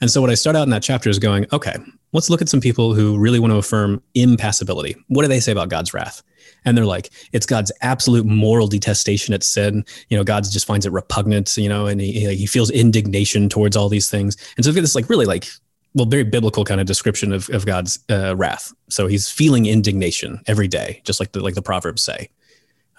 [0.00, 1.76] And so what i start out in that chapter is going okay
[2.12, 4.96] let's look at some people who really want to affirm impassibility.
[5.08, 6.22] What do they say about god's wrath
[6.64, 9.84] and they're like it's god's absolute moral detestation at sin.
[10.08, 13.76] You know god just finds it repugnant you know and he, he feels indignation towards
[13.76, 14.36] all these things.
[14.56, 15.46] And so we get this like really like
[15.94, 18.72] well very biblical kind of description of, of god's uh, wrath.
[18.88, 22.28] So he's feeling indignation every day just like the like the proverbs say.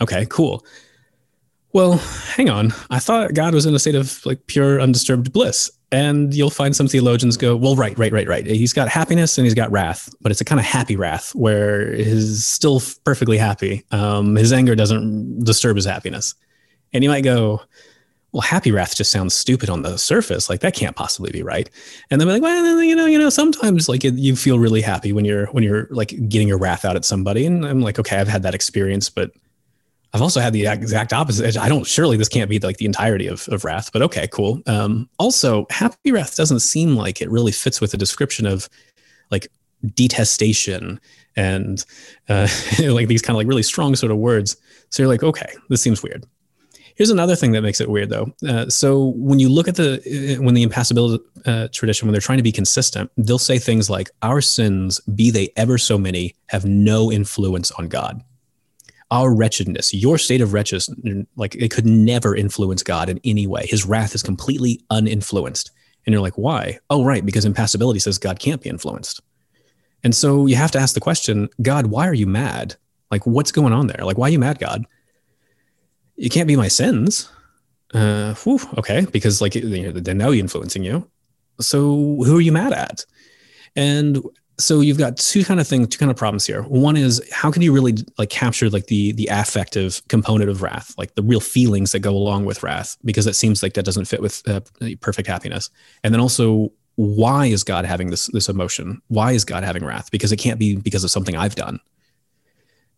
[0.01, 0.65] Okay cool
[1.73, 1.97] well
[2.35, 6.33] hang on i thought god was in a state of like pure undisturbed bliss and
[6.33, 8.45] you'll find some theologians go, well, right, right, right, right.
[8.45, 11.93] He's got happiness and he's got wrath, but it's a kind of happy wrath where
[11.93, 13.83] he's still perfectly happy.
[13.91, 16.33] Um, his anger doesn't disturb his happiness.
[16.93, 17.61] And you might go,
[18.31, 20.49] well, happy wrath just sounds stupid on the surface.
[20.49, 21.69] Like that can't possibly be right.
[22.09, 25.11] And then be like, well, you know, you know, sometimes like you feel really happy
[25.11, 27.45] when you're when you're like getting your wrath out at somebody.
[27.45, 29.31] And I'm like, okay, I've had that experience, but
[30.13, 31.57] I've also had the exact opposite.
[31.57, 34.61] I don't surely this can't be like the entirety of, of wrath, but okay, cool.
[34.67, 38.67] Um, also, happy wrath doesn't seem like it really fits with the description of
[39.29, 39.47] like
[39.95, 40.99] detestation
[41.35, 41.85] and
[42.27, 42.47] uh,
[42.79, 44.57] like these kind of like really strong sort of words.
[44.89, 46.25] So you're like, okay, this seems weird.
[46.95, 48.33] Here's another thing that makes it weird though.
[48.47, 52.37] Uh, so when you look at the when the impassibility uh, tradition, when they're trying
[52.37, 56.65] to be consistent, they'll say things like, "Our sins, be they ever so many, have
[56.65, 58.21] no influence on God."
[59.11, 60.89] Our wretchedness, your state of wretchedness,
[61.35, 63.67] like it could never influence God in any way.
[63.67, 65.71] His wrath is completely uninfluenced.
[66.05, 66.79] And you're like, why?
[66.89, 69.21] Oh, right, because impassibility says God can't be influenced.
[70.03, 72.75] And so you have to ask the question, God, why are you mad?
[73.11, 74.03] Like, what's going on there?
[74.03, 74.85] Like, why are you mad, God?
[76.17, 77.29] It can't be my sins.
[77.93, 81.07] Uh, whew, okay, because like they're now influencing you.
[81.59, 81.79] So
[82.23, 83.05] who are you mad at?
[83.75, 84.23] And
[84.61, 86.63] so you've got two kind of things, two kind of problems here.
[86.63, 90.93] One is how can you really like capture like the the affective component of wrath,
[90.97, 94.05] like the real feelings that go along with wrath, because it seems like that doesn't
[94.05, 94.61] fit with uh,
[94.99, 95.69] perfect happiness.
[96.03, 99.01] And then also, why is God having this this emotion?
[99.07, 100.11] Why is God having wrath?
[100.11, 101.79] Because it can't be because of something I've done.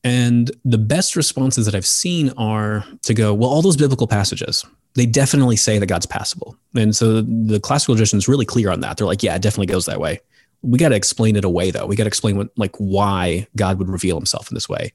[0.04, 4.66] And the best responses that I've seen are to go, well, all those biblical passages,
[4.96, 6.58] they definitely say that God's passible.
[6.76, 8.98] And so the classical tradition is really clear on that.
[8.98, 10.20] They're like, yeah, it definitely goes that way
[10.64, 11.86] we got to explain it away though.
[11.86, 14.92] We got to explain what like why God would reveal himself in this way.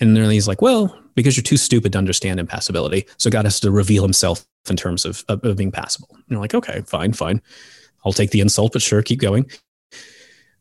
[0.00, 3.06] And then he's like, well, because you're too stupid to understand impassibility.
[3.16, 6.08] So God has to reveal himself in terms of, of, of being passible.
[6.10, 7.40] And you're like, okay, fine, fine.
[8.04, 9.50] I'll take the insult, but sure, keep going.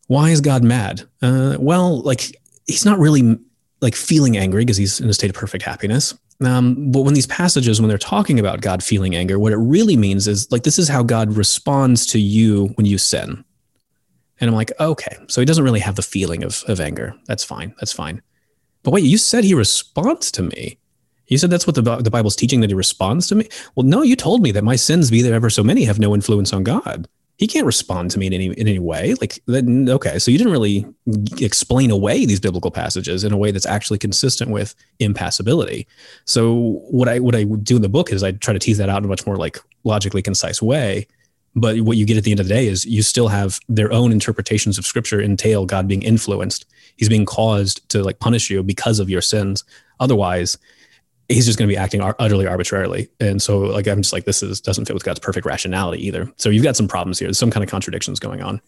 [0.08, 1.04] Why is God mad?
[1.22, 3.38] Uh, well, like he's not really
[3.82, 6.14] like feeling angry because he's in a state of perfect happiness.
[6.44, 9.98] Um, but when these passages, when they're talking about God feeling anger, what it really
[9.98, 13.44] means is like this is how God responds to you when you sin.
[14.40, 17.16] And I'm like, okay, so he doesn't really have the feeling of, of anger.
[17.26, 17.74] That's fine.
[17.80, 18.22] That's fine.
[18.84, 20.78] But wait, you said he responds to me.
[21.28, 23.50] You said that's what the, the Bible's teaching that he responds to me.
[23.76, 26.14] Well, no, you told me that my sins, be there ever so many, have no
[26.14, 27.08] influence on God.
[27.38, 29.14] He can't respond to me in any in any way.
[29.16, 30.86] Like, okay, so you didn't really
[31.42, 35.86] explain away these biblical passages in a way that's actually consistent with impassibility.
[36.24, 38.88] So what I what I do in the book is I try to tease that
[38.88, 41.08] out in a much more like logically concise way
[41.56, 43.92] but what you get at the end of the day is you still have their
[43.92, 46.66] own interpretations of scripture entail God being influenced.
[46.98, 49.64] He's being caused to like punish you because of your sins.
[50.00, 50.58] Otherwise,
[51.30, 53.10] he's just going to be acting utterly arbitrarily.
[53.20, 56.32] And so like I'm just like this is doesn't fit with God's perfect rationality either.
[56.36, 57.28] So you've got some problems here.
[57.28, 58.62] There's some kind of contradictions going on.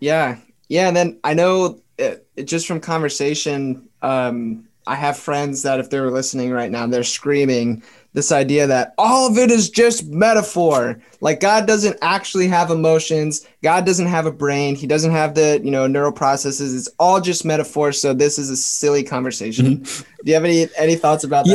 [0.00, 0.38] Yeah.
[0.68, 5.78] Yeah, and then I know it, it just from conversation um I have friends that
[5.78, 10.06] if they're listening right now, they're screaming this idea that all of it is just
[10.06, 11.00] metaphor.
[11.20, 13.46] Like God doesn't actually have emotions.
[13.62, 14.74] God doesn't have a brain.
[14.74, 16.74] He doesn't have the, you know, neural processes.
[16.74, 17.92] It's all just metaphor.
[17.92, 19.78] So this is a silly conversation.
[19.78, 20.02] Mm-hmm.
[20.24, 21.52] Do you have any any thoughts about that?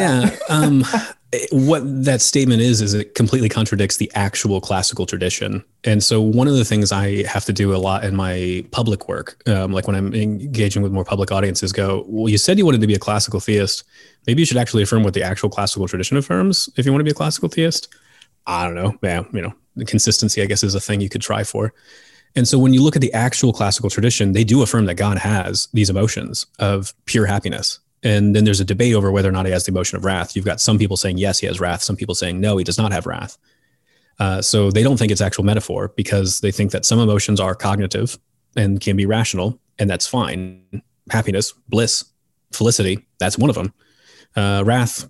[0.49, 0.55] Yeah.
[0.55, 0.83] um
[1.51, 5.63] what that statement is is it completely contradicts the actual classical tradition.
[5.83, 9.09] And so one of the things i have to do a lot in my public
[9.09, 12.65] work um, like when i'm engaging with more public audiences go well you said you
[12.65, 13.83] wanted to be a classical theist.
[14.25, 17.05] Maybe you should actually affirm what the actual classical tradition affirms if you want to
[17.05, 17.93] be a classical theist.
[18.45, 18.97] I don't know.
[19.01, 19.53] Yeah you know
[19.85, 21.73] consistency i guess is a thing you could try for.
[22.35, 25.17] And so when you look at the actual classical tradition they do affirm that god
[25.17, 29.45] has these emotions of pure happiness and then there's a debate over whether or not
[29.45, 30.35] he has the emotion of wrath.
[30.35, 31.81] You've got some people saying yes, he has wrath.
[31.81, 33.37] Some people saying no, he does not have wrath.
[34.19, 37.55] Uh, so they don't think it's actual metaphor because they think that some emotions are
[37.55, 38.17] cognitive
[38.55, 40.63] and can be rational, and that's fine.
[41.11, 42.05] Happiness, bliss,
[42.51, 43.73] felicity, that's one of them.
[44.35, 45.09] Uh, wrath,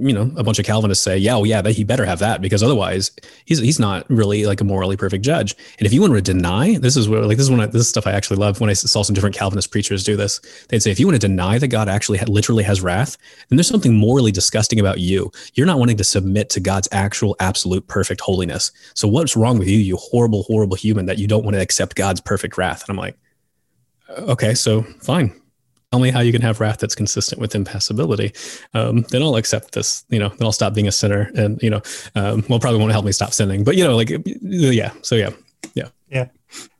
[0.00, 2.62] you know, a bunch of Calvinists say, yeah, well, yeah, he better have that because
[2.62, 3.10] otherwise
[3.44, 5.54] he's he's not really like a morally perfect judge.
[5.78, 7.82] And if you want to deny, this is where like this is when I, this
[7.82, 10.40] is stuff I actually love when I saw some different Calvinist preachers do this.
[10.68, 13.68] They'd say, if you want to deny that God actually literally has wrath, then there's
[13.68, 15.30] something morally disgusting about you.
[15.54, 18.72] You're not wanting to submit to God's actual, absolute, perfect holiness.
[18.94, 21.94] So what's wrong with you, you horrible, horrible human, that you don't want to accept
[21.94, 22.82] God's perfect wrath?
[22.82, 23.18] And I'm like,
[24.08, 25.40] okay, so fine
[25.90, 28.32] tell me how you can have wrath that's consistent with impassibility.
[28.74, 31.70] Um, then i'll accept this you know then i'll stop being a sinner and you
[31.70, 31.82] know
[32.14, 34.10] um, well probably won't help me stop sinning but you know like
[34.42, 35.30] yeah so yeah
[35.74, 35.88] yeah.
[36.08, 36.26] Yeah.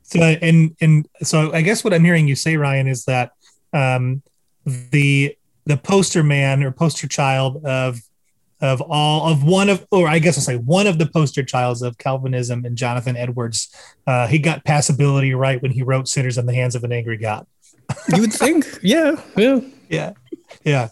[0.03, 3.33] So and and so i guess what i'm hearing you say ryan is that
[3.73, 4.23] um,
[4.65, 8.01] the the poster man or poster child of
[8.61, 11.83] of all of one of or i guess i'll say one of the poster childs
[11.83, 13.75] of calvinism and jonathan edwards
[14.07, 17.17] uh, he got passibility right when he wrote sinners in the hands of an angry
[17.17, 17.47] god
[18.15, 20.13] you would think, yeah, yeah, yeah,
[20.65, 20.89] yeah.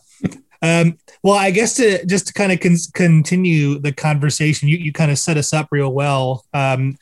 [0.60, 4.92] Um, well, I guess to just to kind of con- continue the conversation, you, you
[4.92, 6.44] kind of set us up real well.
[6.52, 6.98] Um,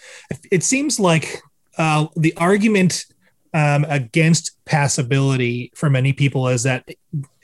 [0.50, 1.40] it seems like
[1.78, 3.06] uh, the argument
[3.54, 6.86] um, against passibility for many people is that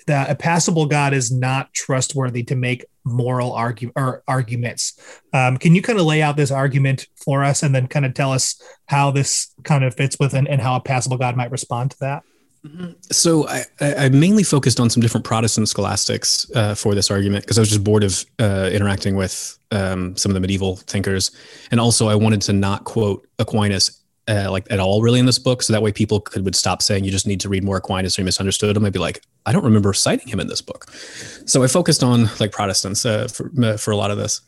[0.06, 4.98] that a passible God is not trustworthy to make moral argue or arguments.
[5.32, 8.14] Um, can you kind of lay out this argument for us, and then kind of
[8.14, 11.50] tell us how this kind of fits with and, and how a passible God might
[11.50, 12.22] respond to that?
[13.10, 17.58] So I, I mainly focused on some different Protestant scholastics uh, for this argument because
[17.58, 21.32] I was just bored of uh, interacting with um, some of the medieval thinkers,
[21.72, 25.40] and also I wanted to not quote Aquinas uh, like at all really in this
[25.40, 27.78] book, so that way people could would stop saying you just need to read more
[27.78, 28.84] Aquinas or you misunderstood him.
[28.84, 30.88] I'd be like, I don't remember citing him in this book.
[31.46, 34.40] So I focused on like Protestants uh, for uh, for a lot of this,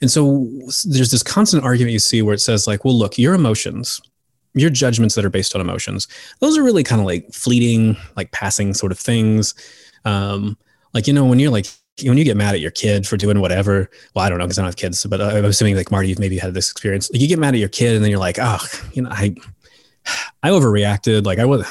[0.00, 0.48] and so
[0.86, 4.00] there's this constant argument you see where it says like, well, look, your emotions
[4.54, 6.08] your judgments that are based on emotions
[6.40, 9.54] those are really kind of like fleeting like passing sort of things
[10.04, 10.56] um
[10.94, 11.66] like you know when you're like
[12.04, 14.58] when you get mad at your kid for doing whatever well i don't know because
[14.58, 17.20] i don't have kids but i'm assuming like marty you've maybe had this experience like
[17.20, 18.58] you get mad at your kid and then you're like oh
[18.92, 19.34] you know i
[20.42, 21.64] i overreacted like i was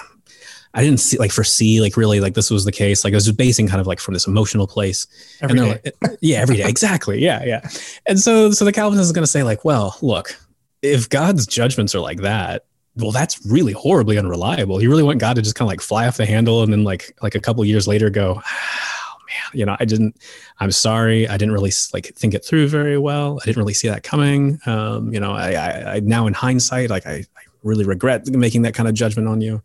[0.73, 3.03] I didn't see like foresee like really like this was the case.
[3.03, 5.07] Like I was just basing kind of like from this emotional place.
[5.41, 5.91] Every and day.
[6.01, 6.69] Like, yeah, every day.
[6.69, 7.19] Exactly.
[7.19, 7.43] Yeah.
[7.43, 7.67] Yeah.
[8.05, 10.39] And so so the Calvinist is gonna say, like, well, look,
[10.81, 12.65] if God's judgments are like that,
[12.95, 14.81] well, that's really horribly unreliable.
[14.81, 16.83] You really want God to just kind of like fly off the handle and then
[16.83, 20.17] like like a couple years later go, oh man, you know, I didn't.
[20.59, 23.39] I'm sorry, I didn't really like think it through very well.
[23.41, 24.59] I didn't really see that coming.
[24.65, 28.63] Um, you know, I, I, I now in hindsight, like I, I really regret making
[28.63, 29.61] that kind of judgment on you.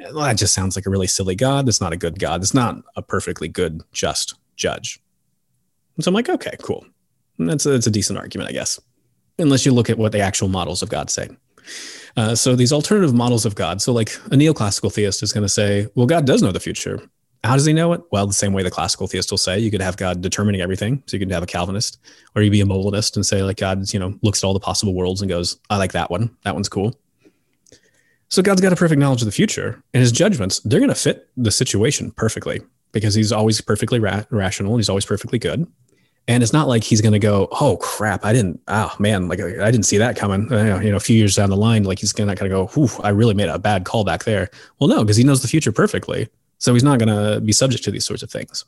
[0.00, 1.66] Well, that just sounds like a really silly God.
[1.66, 2.42] That's not a good God.
[2.42, 5.00] It's not a perfectly good, just judge.
[5.96, 6.86] And so I'm like, okay, cool.
[7.38, 8.80] that's a, that's a decent argument, I guess,
[9.38, 11.28] unless you look at what the actual models of God say.
[12.16, 13.80] Uh, so these alternative models of God.
[13.80, 17.00] So like a neoclassical theist is going to say, well, God does know the future.
[17.42, 18.02] How does he know it?
[18.12, 21.02] Well, the same way the classical theist will say, you could have God determining everything.
[21.06, 21.98] So you could have a Calvinist,
[22.34, 24.52] or you would be a Molinist and say, like, God, you know, looks at all
[24.52, 26.36] the possible worlds and goes, I like that one.
[26.44, 26.98] That one's cool.
[28.28, 30.94] So God's got a perfect knowledge of the future, and his judgments, they're going to
[30.94, 32.60] fit the situation perfectly
[32.92, 35.66] because he's always perfectly ra- rational and he's always perfectly good.
[36.28, 39.40] And it's not like he's going to go, oh crap, I didn't, oh man, like
[39.40, 40.42] I didn't see that coming.
[40.50, 43.08] You know, a few years down the line, like he's going to go, whew, I
[43.08, 44.48] really made a bad call back there.
[44.78, 46.28] Well, no, because he knows the future perfectly.
[46.58, 48.64] So he's not going to be subject to these sorts of things.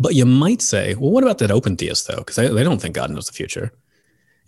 [0.00, 2.16] But you might say, well, what about that open theist though?
[2.16, 3.70] Because they don't think God knows the future.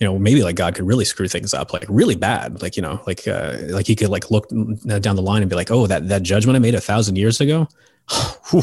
[0.01, 2.63] You know, maybe like God could really screw things up, like really bad.
[2.63, 5.55] Like you know, like uh, like he could like look down the line and be
[5.55, 7.69] like, oh, that that judgment I made a thousand years ago,
[8.51, 8.63] whew,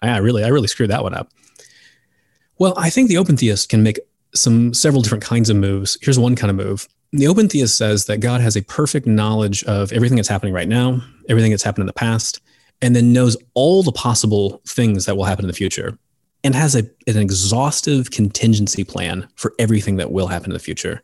[0.00, 1.30] I really I really screwed that one up.
[2.60, 3.98] Well, I think the open theist can make
[4.34, 5.96] some several different kinds of moves.
[6.02, 6.86] Here's one kind of move.
[7.10, 10.68] The open theist says that God has a perfect knowledge of everything that's happening right
[10.68, 11.00] now,
[11.30, 12.42] everything that's happened in the past,
[12.82, 15.98] and then knows all the possible things that will happen in the future
[16.44, 21.02] and has a, an exhaustive contingency plan for everything that will happen in the future.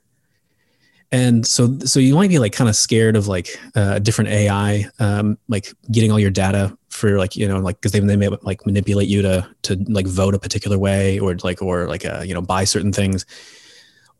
[1.11, 4.29] And so, so you might be like kind of scared of like uh, a different
[4.29, 8.17] AI, um, like getting all your data for like you know like because they they
[8.17, 12.05] may like manipulate you to to like vote a particular way or like or like
[12.05, 13.27] uh, you know buy certain things.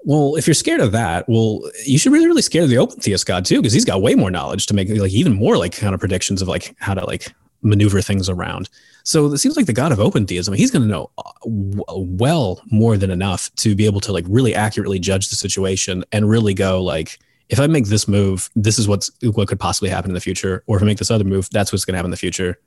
[0.05, 3.01] Well, if you're scared of that, well, you should really really scared of the open
[3.01, 5.77] theist God too because he's got way more knowledge to make like even more like
[5.77, 8.69] kind of predictions of like how to like maneuver things around.
[9.03, 12.61] So it seems like the God of open theism, he's going to know uh, well
[12.71, 16.55] more than enough to be able to like really accurately judge the situation and really
[16.55, 17.19] go like,
[17.49, 20.65] if I make this move, this is what's what could possibly happen in the future,
[20.67, 22.59] or if I make this other move, that's what's going to happen in the future.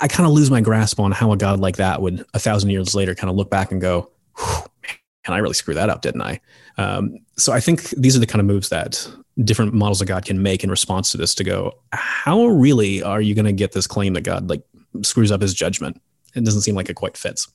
[0.00, 2.70] I kind of lose my grasp on how a God like that would a thousand
[2.70, 6.22] years later kind of look back and go, "Can I really screw that up, didn't
[6.22, 6.40] I?"
[6.78, 9.08] Um, so I think these are the kind of moves that
[9.44, 13.20] different models of God can make in response to this to go, how really are
[13.20, 14.62] you going to get this claim that God like
[15.02, 16.00] screws up his judgment?
[16.34, 17.48] It doesn't seem like it quite fits.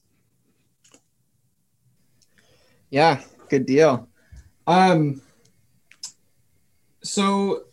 [2.90, 4.08] Yeah, good deal.
[4.66, 5.22] Um,
[7.04, 7.64] so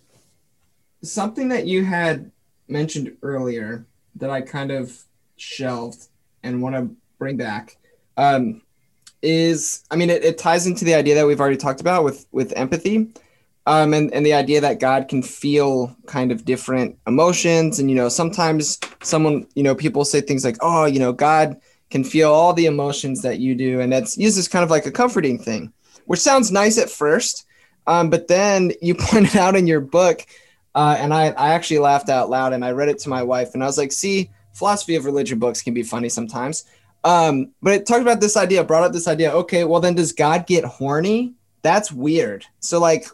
[1.03, 2.30] something that you had
[2.68, 4.96] mentioned earlier that I kind of
[5.36, 6.08] shelved
[6.42, 7.76] and want to bring back
[8.16, 8.62] um,
[9.22, 12.26] is, I mean, it, it ties into the idea that we've already talked about with
[12.32, 13.12] with empathy
[13.66, 17.78] um, and, and the idea that God can feel kind of different emotions.
[17.78, 21.58] And, you know, sometimes someone, you know, people say things like, oh, you know, God
[21.90, 23.80] can feel all the emotions that you do.
[23.80, 25.72] And that's used as kind of like a comforting thing,
[26.04, 27.46] which sounds nice at first.
[27.86, 30.26] Um, but then you pointed out in your book,
[30.75, 33.55] uh, and I, I actually laughed out loud and I read it to my wife
[33.55, 36.64] and I was like, see, philosophy of religion books can be funny sometimes.
[37.05, 39.31] Um, but it talked about this idea, brought up this idea.
[39.33, 41.35] Okay, well, then does God get horny?
[41.62, 42.47] That's weird.
[42.61, 43.07] So, like,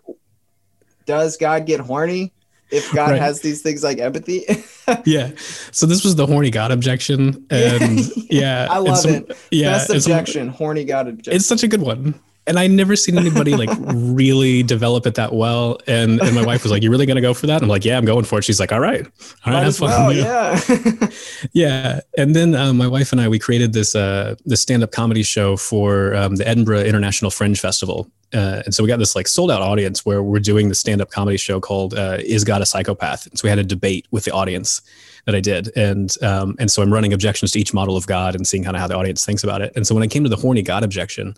[1.07, 2.33] does God get horny
[2.71, 3.21] if God right.
[3.21, 4.45] has these things like empathy?
[5.05, 5.33] yeah.
[5.73, 8.01] So this was the horny God objection, and
[8.31, 9.37] yeah, I love it.
[9.51, 11.35] Yeah, best objection, horny God objection.
[11.35, 12.15] It's such a good one
[12.51, 15.79] and I never seen anybody like really develop it that well.
[15.87, 17.97] And and my wife was like, "You really gonna go for that?" I'm like, "Yeah,
[17.97, 19.07] I'm going for it." She's like, "All right,
[19.47, 21.09] all right, have fun." Well, yeah,
[21.53, 22.01] yeah.
[22.19, 25.23] And then um, my wife and I we created this uh, this stand up comedy
[25.23, 28.11] show for um, the Edinburgh International Fringe Festival.
[28.33, 31.01] Uh, and so we got this like sold out audience where we're doing the stand
[31.01, 34.07] up comedy show called uh, "Is God a Psychopath?" And so we had a debate
[34.11, 34.83] with the audience
[35.27, 38.35] that I did, and um, and so I'm running objections to each model of God
[38.35, 39.73] and seeing kind of how the audience thinks about it.
[39.77, 41.37] And so when I came to the horny God objection,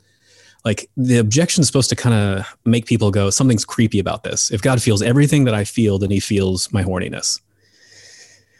[0.64, 4.50] like the objection is supposed to kind of make people go, something's creepy about this.
[4.50, 7.40] If God feels everything that I feel, then he feels my horniness.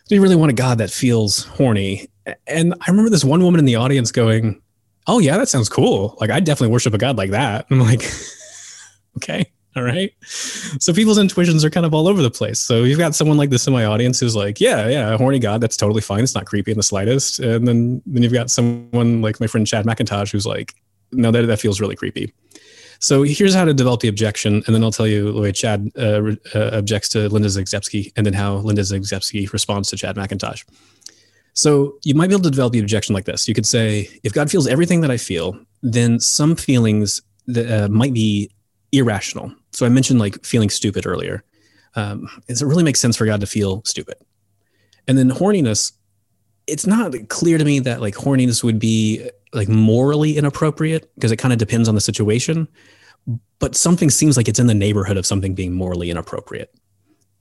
[0.09, 2.09] Do you really want a God that feels horny?
[2.47, 4.61] And I remember this one woman in the audience going,
[5.07, 6.17] Oh, yeah, that sounds cool.
[6.21, 7.67] Like, I definitely worship a God like that.
[7.71, 8.03] I'm like,
[9.17, 10.13] Okay, all right.
[10.23, 12.61] So people's intuitions are kind of all over the place.
[12.61, 15.39] So you've got someone like this in my audience who's like, Yeah, yeah, a horny
[15.39, 16.23] God, that's totally fine.
[16.25, 17.39] It's not creepy in the slightest.
[17.39, 20.75] And then, then you've got someone like my friend Chad McIntosh who's like,
[21.13, 22.33] no, that, that feels really creepy.
[22.99, 25.91] So here's how to develop the objection, and then I'll tell you the way Chad
[25.99, 26.23] uh,
[26.55, 30.65] uh, objects to Linda Zagzebski, and then how Linda Zagzebski responds to Chad McIntosh.
[31.55, 33.49] So you might be able to develop the objection like this.
[33.49, 37.89] You could say, if God feels everything that I feel, then some feelings that uh,
[37.89, 38.51] might be
[38.93, 39.53] irrational.
[39.73, 41.43] So I mentioned like feeling stupid earlier.
[41.97, 44.15] Um, does it really make sense for God to feel stupid?
[45.09, 45.93] And then horniness,
[46.67, 51.37] it's not clear to me that like horniness would be like morally inappropriate because it
[51.37, 52.69] kind of depends on the situation.
[53.59, 56.75] But something seems like it's in the neighborhood of something being morally inappropriate.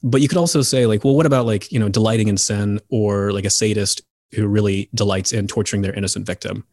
[0.03, 2.79] But you could also say like well what about like you know delighting in sin
[2.89, 4.01] or like a sadist
[4.33, 6.65] who really delights in torturing their innocent victim?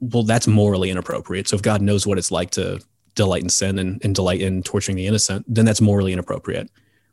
[0.00, 1.48] Well that's morally inappropriate.
[1.48, 2.80] So if god knows what it's like to
[3.14, 6.70] delight in sin and, and delight in torturing the innocent then that's morally inappropriate.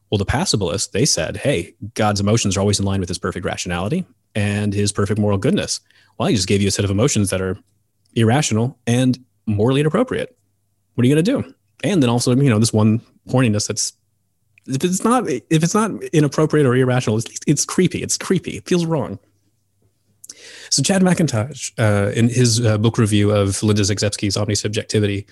[0.10, 3.46] Well the passibilists they said hey god's emotions are always in line with his perfect
[3.46, 5.82] rationality and his perfect moral goodness
[6.18, 7.58] well, I just gave you a set of emotions that are
[8.16, 10.38] irrational and morally inappropriate.
[10.96, 11.54] What are you going to do?
[11.84, 13.94] And then also, you know, this one horniness that's
[14.68, 18.02] if it's not if it's not inappropriate or irrational, it's, it's creepy.
[18.02, 18.58] It's creepy.
[18.58, 19.20] It feels wrong.
[20.70, 25.26] So Chad McIntosh, uh, in his uh, book review of Linda Zagzebski's Omnisubjectivity,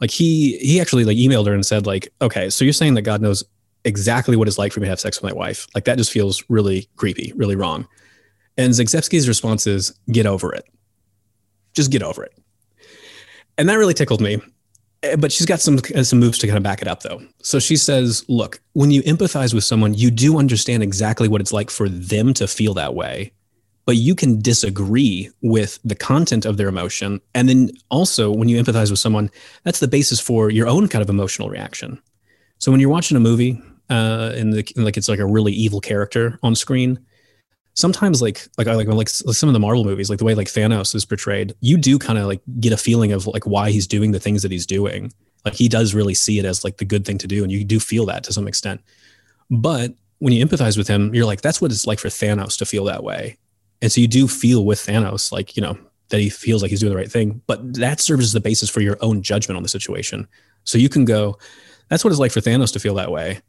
[0.00, 3.02] like he he actually like emailed her and said like, okay, so you're saying that
[3.02, 3.42] God knows
[3.84, 5.66] exactly what it's like for me to have sex with my wife.
[5.74, 7.88] Like that just feels really creepy, really wrong.
[8.58, 10.68] And Zagzebski's response is, get over it.
[11.74, 12.36] Just get over it.
[13.56, 14.40] And that really tickled me.
[15.04, 17.20] Eh, but she's got some uh, some moves to kind of back it up though.
[17.40, 21.52] So she says, look, when you empathize with someone, you do understand exactly what it's
[21.52, 23.32] like for them to feel that way.
[23.86, 27.20] But you can disagree with the content of their emotion.
[27.34, 29.30] And then also when you empathize with someone,
[29.62, 32.00] that's the basis for your own kind of emotional reaction.
[32.58, 35.80] So when you're watching a movie, uh, and the, like it's like a really evil
[35.80, 36.98] character on screen,
[37.78, 40.48] sometimes like like I like like some of the Marvel movies, like the way like
[40.48, 43.86] Thanos is portrayed, you do kind of like get a feeling of like why he's
[43.86, 45.12] doing the things that he's doing.
[45.44, 47.64] Like he does really see it as like the good thing to do, and you
[47.64, 48.80] do feel that to some extent.
[49.48, 52.66] But when you empathize with him, you're like, that's what it's like for Thanos to
[52.66, 53.38] feel that way.
[53.80, 56.80] And so you do feel with Thanos, like, you know, that he feels like he's
[56.80, 59.62] doing the right thing, but that serves as the basis for your own judgment on
[59.62, 60.26] the situation.
[60.64, 61.38] So you can go,
[61.88, 63.40] that's what it's like for Thanos to feel that way.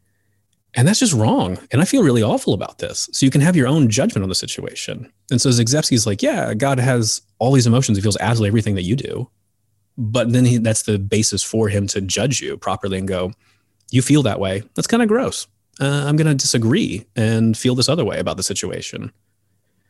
[0.75, 1.57] And that's just wrong.
[1.71, 3.09] And I feel really awful about this.
[3.11, 5.11] So you can have your own judgment on the situation.
[5.31, 7.97] And so Zagzebski's like, yeah, God has all these emotions.
[7.97, 9.29] He feels absolutely everything that you do.
[9.97, 13.33] But then he, that's the basis for him to judge you properly and go,
[13.91, 14.63] you feel that way.
[14.75, 15.47] That's kind of gross.
[15.81, 19.11] Uh, I'm going to disagree and feel this other way about the situation.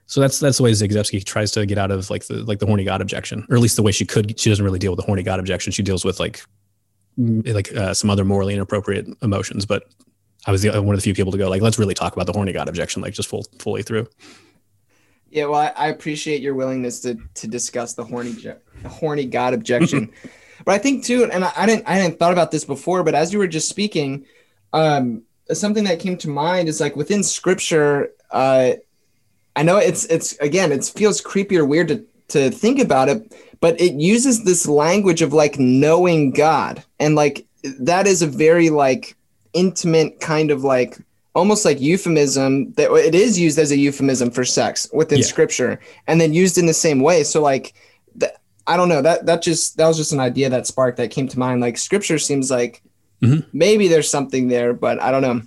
[0.05, 2.65] So that's that's the way Zagzebski tries to get out of like the like the
[2.65, 4.39] horny god objection, or at least the way she could.
[4.39, 5.71] She doesn't really deal with the horny god objection.
[5.71, 6.41] She deals with like
[7.17, 9.67] like uh, some other morally inappropriate emotions.
[9.67, 9.83] But
[10.49, 12.25] I was the, one of the few people to go like, let's really talk about
[12.25, 14.07] the horny god objection, like just full fully through.
[15.29, 18.57] Yeah, well, I, I appreciate your willingness to to discuss the horny the
[18.89, 20.11] horny god objection,
[20.65, 23.13] but I think too, and I, I didn't I hadn't thought about this before, but
[23.13, 24.25] as you were just speaking,
[24.73, 25.21] um,
[25.51, 28.71] something that came to mind is like within Scripture, uh,
[29.55, 33.35] I know it's it's again it feels creepy or weird to to think about it,
[33.59, 37.45] but it uses this language of like knowing God and like
[37.81, 39.15] that is a very like
[39.53, 40.97] intimate kind of like
[41.35, 45.25] almost like euphemism that it is used as a euphemism for sex within yeah.
[45.25, 47.73] scripture and then used in the same way so like
[48.67, 51.27] i don't know that that just that was just an idea that sparked that came
[51.27, 52.83] to mind like scripture seems like
[53.21, 53.47] mm-hmm.
[53.53, 55.41] maybe there's something there but i don't know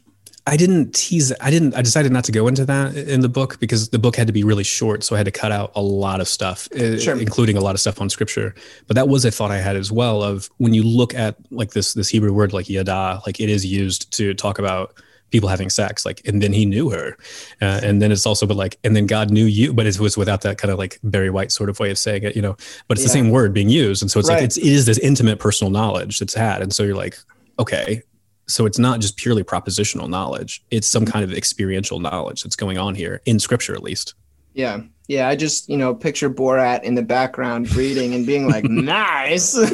[0.46, 1.32] I didn't tease.
[1.40, 1.74] I didn't.
[1.76, 4.32] I decided not to go into that in the book because the book had to
[4.32, 7.16] be really short, so I had to cut out a lot of stuff, eh, sure.
[7.16, 8.52] including a lot of stuff on scripture.
[8.88, 10.20] But that was a thought I had as well.
[10.22, 13.64] Of when you look at like this this Hebrew word like yada, like it is
[13.64, 14.94] used to talk about
[15.30, 17.16] people having sex, like and then he knew her,
[17.60, 20.16] uh, and then it's also but like and then God knew you, but it was
[20.16, 22.56] without that kind of like Barry White sort of way of saying it, you know.
[22.88, 23.08] But it's yeah.
[23.08, 24.36] the same word being used, and so it's right.
[24.36, 27.16] like it's it is this intimate personal knowledge that's had, and so you're like,
[27.60, 28.02] okay,
[28.52, 30.62] so it's not just purely propositional knowledge.
[30.70, 34.14] It's some kind of experiential knowledge that's going on here in scripture at least.
[34.52, 34.82] Yeah.
[35.08, 39.56] Yeah i just you know picture borat in the background reading and being like nice.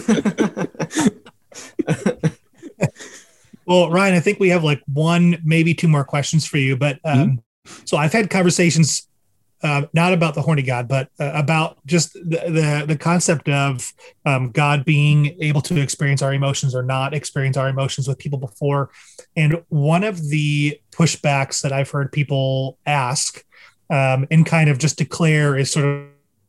[3.67, 6.99] Well ryan i think we have like one maybe two more questions for you but
[7.05, 7.83] um, mm-hmm.
[7.85, 9.08] so i've had conversations
[9.63, 13.93] uh, not about the horny God, but uh, about just the, the, the concept of
[14.25, 18.39] um, God being able to experience our emotions or not experience our emotions with people
[18.39, 18.91] before.
[19.37, 23.45] And one of the pushbacks that I've heard people ask
[23.91, 25.85] um, and kind of just declare is sort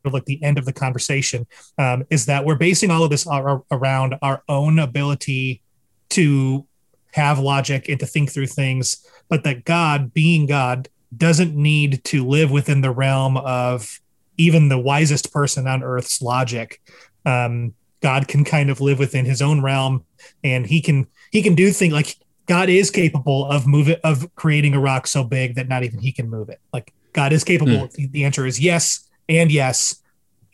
[0.04, 1.46] of like the end of the conversation
[1.78, 5.62] um, is that we're basing all of this around our own ability
[6.10, 6.66] to
[7.12, 12.26] have logic and to think through things, but that God, being God, doesn't need to
[12.26, 14.00] live within the realm of
[14.36, 16.80] even the wisest person on earth's logic.
[17.26, 20.04] Um, God can kind of live within his own realm
[20.42, 24.74] and he can he can do things like God is capable of moving of creating
[24.74, 26.60] a rock so big that not even he can move it.
[26.72, 27.88] Like God is capable.
[27.88, 28.12] Mm.
[28.12, 29.96] The, answer is yes and yes.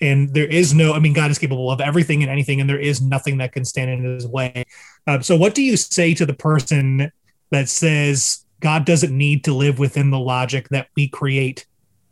[0.01, 2.79] And there is no, I mean, God is capable of everything and anything, and there
[2.79, 4.67] is nothing that can stand in his way.
[5.07, 7.11] Um, so, what do you say to the person
[7.51, 11.67] that says, God doesn't need to live within the logic that we create.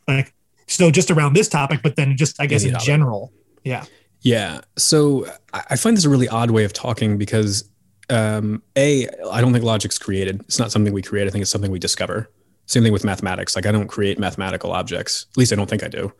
[0.06, 0.34] Like
[0.66, 3.32] so just around this topic, but then just I guess in general.
[3.64, 3.84] Yeah.
[4.20, 4.60] Yeah.
[4.76, 7.68] So I find this a really odd way of talking because
[8.10, 10.40] um, a I don't think logic's created.
[10.42, 11.26] It's not something we create.
[11.26, 12.30] I think it's something we discover.
[12.66, 13.54] Same thing with mathematics.
[13.56, 15.26] Like I don't create mathematical objects.
[15.32, 16.12] At least I don't think I do.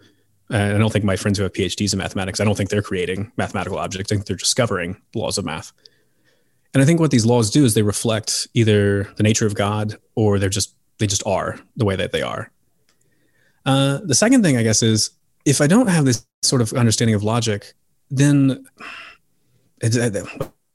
[0.51, 2.83] And I don't think my friends who have PhDs in mathematics, I don't think they're
[2.83, 4.13] creating mathematical objects.
[4.13, 5.73] I think they're discovering laws of math.
[6.75, 9.97] And I think what these laws do is they reflect either the nature of God
[10.17, 12.51] or they're just they just are the way that they are.
[13.65, 15.11] Uh, the second thing, I guess, is
[15.45, 17.73] if I don't have this sort of understanding of logic,
[18.11, 18.67] then
[19.81, 19.97] it,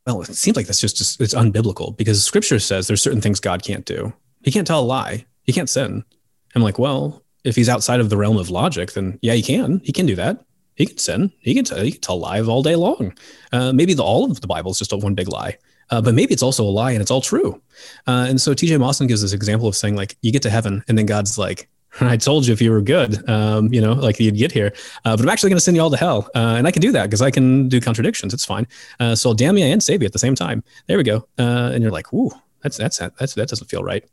[0.06, 3.40] well, it seems like that's just, just it's unbiblical because Scripture says there's certain things
[3.40, 4.12] God can't do.
[4.44, 5.26] He can't tell a lie.
[5.44, 6.04] He can't sin.
[6.56, 9.82] I'm like, well, if he's outside of the realm of logic, then yeah, he can.
[9.84, 10.44] He can do that.
[10.76, 11.32] He can sin.
[11.40, 11.80] He can tell.
[11.80, 13.14] He can tell lies all day long.
[13.52, 15.58] Uh, maybe the, all of the Bible is just one big lie.
[15.92, 17.62] Uh, but maybe it's also a lie and it's all true.
[18.08, 20.84] Uh, and so TJ Mawson gives this example of saying like, you get to heaven
[20.88, 21.70] and then God's like,
[22.02, 24.74] I told you if you were good, um, you know, like you'd get here.
[25.06, 26.82] Uh, but I'm actually going to send you all to hell, uh, and I can
[26.82, 28.34] do that because I can do contradictions.
[28.34, 28.68] It's fine.
[29.00, 30.64] Uh, so I'll damn you and save you at the same time.
[30.88, 31.28] There we go.
[31.38, 34.04] Uh, and you're like, "Ooh, that's that's that's that doesn't feel right."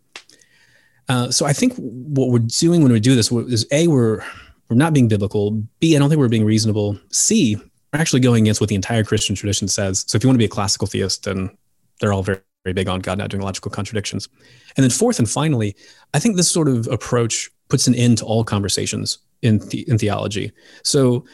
[1.08, 4.24] Uh, so I think what we're doing when we do this is a we're
[4.68, 5.52] we're not being biblical.
[5.80, 6.98] B I don't think we're being reasonable.
[7.10, 7.56] C
[7.92, 10.04] we're actually going against what the entire Christian tradition says.
[10.08, 11.56] So if you want to be a classical theist, then
[12.00, 14.28] they're all very, very big on God not doing logical contradictions.
[14.76, 15.76] And then fourth and finally,
[16.14, 19.98] I think this sort of approach puts an end to all conversations in the, in
[19.98, 20.52] theology.
[20.82, 21.24] So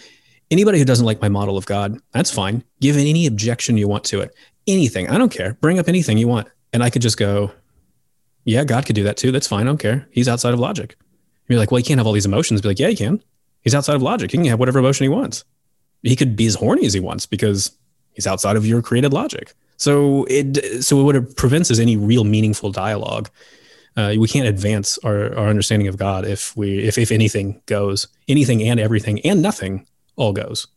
[0.50, 2.62] anybody who doesn't like my model of God, that's fine.
[2.80, 4.34] Give any objection you want to it.
[4.66, 5.08] Anything.
[5.08, 5.54] I don't care.
[5.60, 6.48] Bring up anything you want.
[6.72, 7.50] And I could just go,
[8.44, 9.32] yeah, God could do that too.
[9.32, 9.66] That's fine.
[9.66, 10.08] I don't care.
[10.10, 10.96] He's outside of logic.
[11.48, 12.60] You're like, well, he can't have all these emotions.
[12.60, 13.22] Be like, yeah, he can.
[13.62, 14.30] He's outside of logic.
[14.30, 15.44] He can have whatever emotion he wants.
[16.02, 17.76] He could be as horny as he wants because
[18.12, 19.54] he's outside of your created logic.
[19.82, 23.28] So it so what it prevents is any real meaningful dialogue.
[23.96, 28.06] Uh, we can't advance our, our understanding of God if we if if anything goes,
[28.28, 30.68] anything and everything and nothing all goes.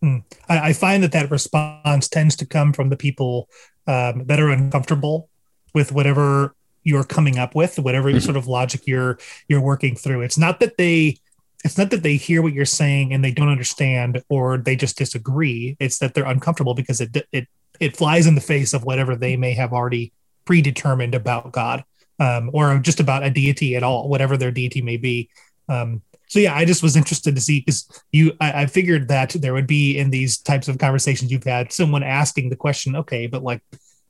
[0.00, 0.20] Hmm.
[0.48, 3.50] I, I, find that that response tends to come from the people
[3.86, 5.28] um, that are uncomfortable
[5.74, 8.18] with whatever you're coming up with, whatever mm-hmm.
[8.18, 10.22] sort of logic you're you're working through.
[10.22, 11.18] It's not that they
[11.64, 14.98] it's not that they hear what you're saying and they don't understand or they just
[14.98, 15.76] disagree.
[15.78, 17.48] It's that they're uncomfortable because it it
[17.80, 20.12] it flies in the face of whatever they may have already
[20.44, 21.84] predetermined about God
[22.18, 25.28] um, or just about a deity at all, whatever their deity may be.
[25.68, 29.30] Um, so yeah, I just was interested to see because you, I, I, figured that
[29.30, 33.26] there would be in these types of conversations you've had someone asking the question, okay,
[33.26, 33.60] but like,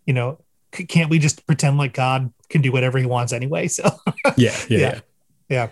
[0.07, 0.39] you know,
[0.74, 3.69] c- can't we just pretend like God can do whatever He wants anyway?
[3.69, 3.91] So
[4.37, 5.01] yeah, yeah, yeah,
[5.49, 5.69] yeah.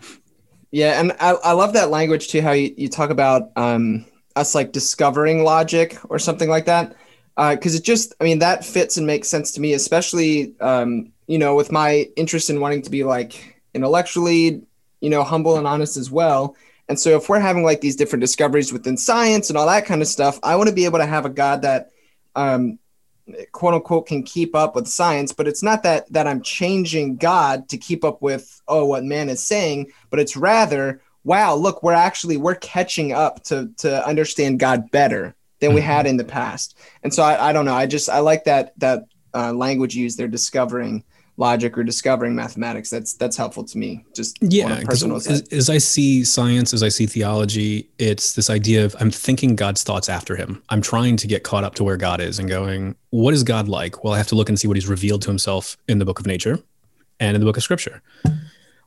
[0.70, 2.42] Yeah, and I, I love that language too.
[2.42, 4.06] How you, you talk about um,
[4.36, 6.94] us like discovering logic or something like that,
[7.36, 11.12] because uh, it just I mean that fits and makes sense to me, especially um,
[11.26, 14.62] you know with my interest in wanting to be like intellectually
[15.00, 16.56] you know humble and honest as well.
[16.88, 20.02] And so if we're having like these different discoveries within science and all that kind
[20.02, 21.90] of stuff, I want to be able to have a God that
[22.34, 22.78] um,
[23.52, 27.68] quote unquote can keep up with science but it's not that that i'm changing god
[27.68, 31.92] to keep up with oh what man is saying but it's rather wow look we're
[31.92, 36.10] actually we're catching up to to understand god better than we had mm-hmm.
[36.10, 39.04] in the past and so i, I don't know i just i like that that
[39.32, 41.04] uh, language used they're discovering
[41.40, 45.78] logic or discovering mathematics that's that's helpful to me just yeah personal as, as, i
[45.78, 50.36] see science as i see theology it's this idea of i'm thinking god's thoughts after
[50.36, 53.42] him i'm trying to get caught up to where god is and going what is
[53.42, 55.98] god like well i have to look and see what he's revealed to himself in
[55.98, 56.58] the book of nature
[57.18, 58.02] and in the book of scripture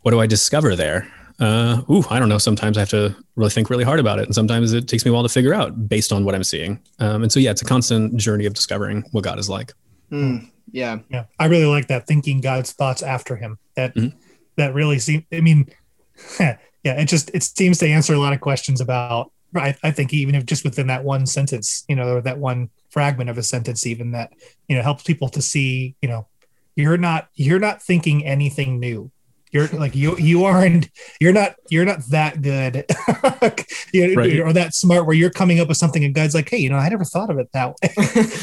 [0.04, 1.08] what do i discover there
[1.40, 2.38] uh, ooh, I don't know.
[2.38, 5.10] Sometimes I have to really think really hard about it, and sometimes it takes me
[5.10, 6.80] a while to figure out based on what I'm seeing.
[7.00, 9.74] Um, and so, yeah, it's a constant journey of discovering what God is like.
[10.12, 11.00] Mm, yeah.
[11.10, 11.26] Yeah.
[11.40, 13.58] I really like that thinking God's thoughts after him.
[13.76, 14.18] That mm-hmm.
[14.58, 15.70] that really seems I mean
[16.40, 20.14] yeah, it just it seems to answer a lot of questions about I, I think
[20.14, 23.44] even if just within that one sentence, you know, or that one fragment of a
[23.44, 24.34] sentence even that,
[24.68, 26.28] you know, helps people to see, you know,
[26.76, 29.12] you're not you're not thinking anything new
[29.54, 30.90] you're like you you aren't
[31.22, 32.86] you're not you're not that good
[33.94, 34.40] you right.
[34.40, 36.76] or that smart where you're coming up with something and God's like, hey, you know,
[36.76, 37.94] I never thought of it that way.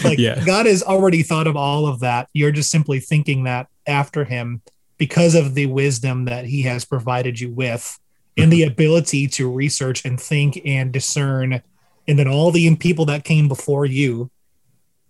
[0.09, 0.43] like yeah.
[0.45, 2.29] God has already thought of all of that.
[2.33, 4.63] You're just simply thinking that after him
[4.99, 7.99] because of the wisdom that he has provided you with
[8.37, 8.71] and the mm-hmm.
[8.71, 11.61] ability to research and think and discern
[12.07, 14.31] and then all the people that came before you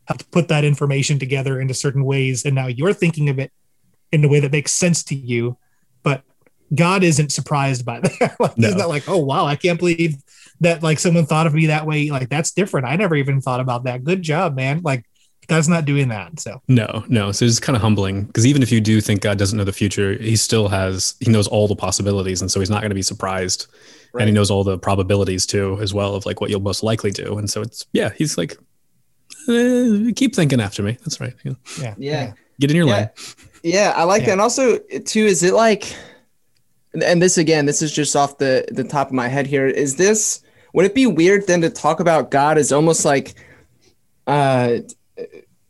[0.06, 3.52] have to put that information together into certain ways and now you're thinking of it
[4.12, 5.56] in a way that makes sense to you
[6.02, 6.22] but
[6.74, 8.36] God isn't surprised by that.
[8.38, 8.68] like, no.
[8.68, 10.16] He's not like, oh wow, I can't believe
[10.60, 12.10] that like someone thought of me that way.
[12.10, 12.86] Like that's different.
[12.86, 14.04] I never even thought about that.
[14.04, 14.82] Good job, man.
[14.82, 15.04] Like
[15.50, 16.38] God's not doing that.
[16.38, 17.32] So no, no.
[17.32, 19.72] So it's kind of humbling because even if you do think God doesn't know the
[19.72, 22.94] future, he still has he knows all the possibilities, and so he's not going to
[22.94, 23.66] be surprised.
[24.12, 24.22] Right.
[24.22, 27.10] And he knows all the probabilities too, as well, of like what you'll most likely
[27.10, 27.38] do.
[27.38, 28.56] And so it's yeah, he's like,
[29.48, 30.98] eh, keep thinking after me.
[31.00, 31.34] That's right.
[31.44, 31.94] Yeah, yeah.
[31.98, 32.32] yeah.
[32.60, 32.94] Get in your yeah.
[32.94, 33.10] lane.
[33.62, 34.26] Yeah, I like yeah.
[34.26, 34.32] that.
[34.32, 35.94] And also, too, is it like,
[36.92, 39.66] and this again, this is just off the the top of my head here.
[39.66, 40.42] Is this
[40.72, 43.34] would it be weird then to talk about God as almost like,
[44.26, 44.78] uh,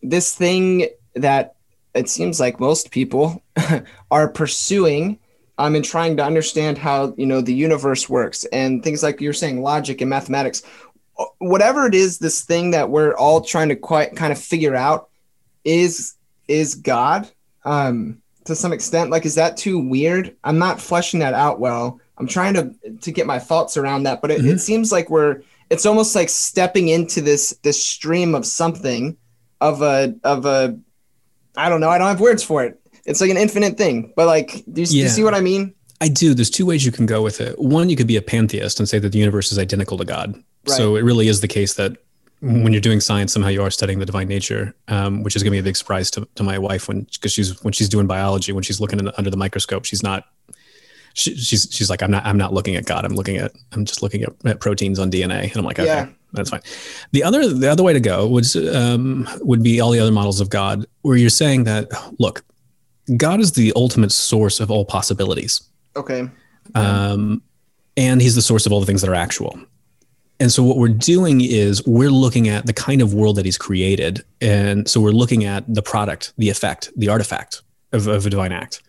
[0.02, 1.54] this thing that
[1.94, 3.42] it seems like most people
[4.10, 5.18] are pursuing
[5.58, 9.32] um, and trying to understand how you know the universe works and things like you're
[9.32, 10.62] saying logic and mathematics
[11.38, 15.10] whatever it is this thing that we're all trying to quite kind of figure out
[15.64, 16.14] is
[16.50, 17.30] is god
[17.64, 19.10] um, to some extent.
[19.10, 20.36] Like, is that too weird?
[20.44, 22.00] I'm not fleshing that out well.
[22.18, 24.50] I'm trying to to get my thoughts around that, but it, mm-hmm.
[24.50, 29.16] it seems like we're it's almost like stepping into this this stream of something
[29.60, 30.78] of a of a
[31.56, 31.88] I don't know.
[31.88, 32.78] I don't have words for it.
[33.06, 34.12] It's like an infinite thing.
[34.14, 34.86] But like, do you, yeah.
[34.86, 35.74] do you see what I mean?
[36.00, 36.34] I do.
[36.34, 37.58] There's two ways you can go with it.
[37.58, 40.34] One, you could be a pantheist and say that the universe is identical to God.
[40.34, 40.76] Right.
[40.76, 41.96] So it really is the case that
[42.40, 45.50] when you're doing science, somehow you are studying the divine nature, um, which is going
[45.50, 48.06] to be a big surprise to, to my wife when because she's when she's doing
[48.06, 50.24] biology, when she's looking the, under the microscope, she's not.
[51.12, 53.04] She, she's she's like I'm not I'm not looking at God.
[53.04, 55.88] I'm looking at I'm just looking at, at proteins on DNA, and I'm like okay,
[55.88, 56.08] yeah.
[56.32, 56.62] that's fine.
[57.12, 60.40] The other the other way to go would um, would be all the other models
[60.40, 61.88] of God, where you're saying that
[62.18, 62.44] look,
[63.16, 65.62] God is the ultimate source of all possibilities.
[65.96, 66.30] Okay.
[66.74, 67.42] Um,
[67.96, 69.58] and he's the source of all the things that are actual.
[70.40, 73.58] And so what we're doing is we're looking at the kind of world that he's
[73.58, 74.24] created.
[74.40, 77.62] And so we're looking at the product, the effect, the artifact
[77.92, 78.82] of, of a divine act.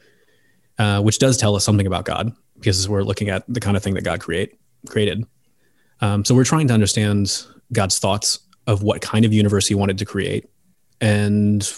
[0.82, 3.84] uh, which does tell us something about God because we're looking at the kind of
[3.84, 4.58] thing that God create
[4.90, 5.26] created.
[6.02, 10.00] Um, so we're trying to understand God's thoughts of what kind of universe He wanted
[10.00, 10.50] to create,
[11.00, 11.72] and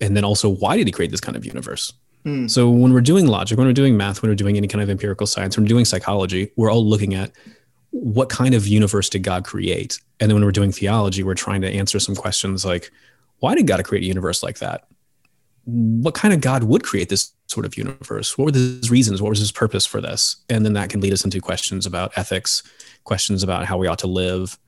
[0.00, 1.92] and then also why did He create this kind of universe.
[2.24, 2.48] Hmm.
[2.48, 4.90] So when we're doing logic, when we're doing math, when we're doing any kind of
[4.90, 7.30] empirical science, when we're doing psychology, we're all looking at
[7.90, 9.98] what kind of universe did God create?
[10.20, 12.90] And then when we're doing theology, we're trying to answer some questions like,
[13.38, 14.86] why did God create a universe like that?
[15.64, 18.38] What kind of God would create this sort of universe?
[18.38, 19.20] What were his reasons?
[19.20, 20.36] What was his purpose for this?
[20.48, 22.62] And then that can lead us into questions about ethics,
[23.04, 24.58] questions about how we ought to live.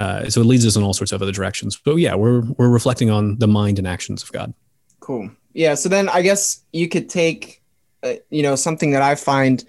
[0.00, 1.76] Uh, so it leads us in all sorts of other directions.
[1.76, 4.54] But yeah, we're we're reflecting on the mind and actions of God.
[5.00, 5.30] Cool.
[5.54, 5.74] Yeah.
[5.74, 7.62] So then I guess you could take,
[8.02, 9.64] uh, you know, something that I find,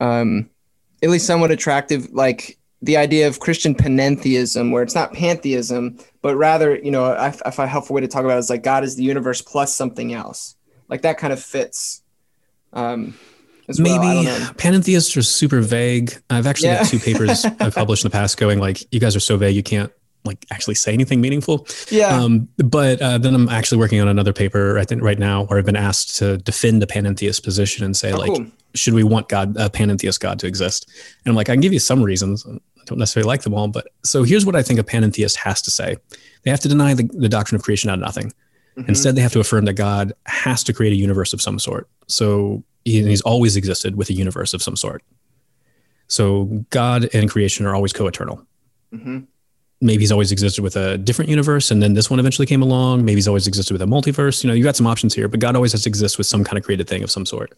[0.00, 0.48] um,
[1.02, 6.36] at least somewhat attractive, like the idea of Christian panentheism, where it's not pantheism, but
[6.36, 8.62] rather, you know, I, I find a helpful way to talk about it is like
[8.62, 10.56] God is the universe plus something else.
[10.88, 12.02] Like that kind of fits.
[12.72, 13.14] Um,
[13.78, 14.54] Maybe well.
[14.54, 16.16] panentheists are super vague.
[16.30, 16.82] I've actually yeah.
[16.82, 19.56] got two papers I've published in the past going like, you guys are so vague,
[19.56, 19.90] you can't
[20.24, 21.66] like actually say anything meaningful.
[21.90, 22.08] Yeah.
[22.08, 25.64] Um, but uh, then I'm actually working on another paper right, right now where I've
[25.64, 28.46] been asked to defend the panentheist position and say oh, like, cool.
[28.76, 30.88] Should we want God, a panentheist God to exist?
[31.24, 32.46] And I'm like, I can give you some reasons.
[32.46, 35.60] I don't necessarily like them all, but so here's what I think a panentheist has
[35.62, 35.96] to say.
[36.42, 38.32] They have to deny the, the doctrine of creation out of nothing.
[38.76, 38.88] Mm-hmm.
[38.88, 41.88] Instead, they have to affirm that God has to create a universe of some sort.
[42.06, 45.02] So he, he's always existed with a universe of some sort.
[46.08, 48.46] So God and creation are always co-eternal.
[48.92, 49.24] Mm-hmm
[49.80, 53.04] maybe he's always existed with a different universe and then this one eventually came along
[53.04, 55.40] maybe he's always existed with a multiverse you know you got some options here but
[55.40, 57.56] god always has to exist with some kind of created thing of some sort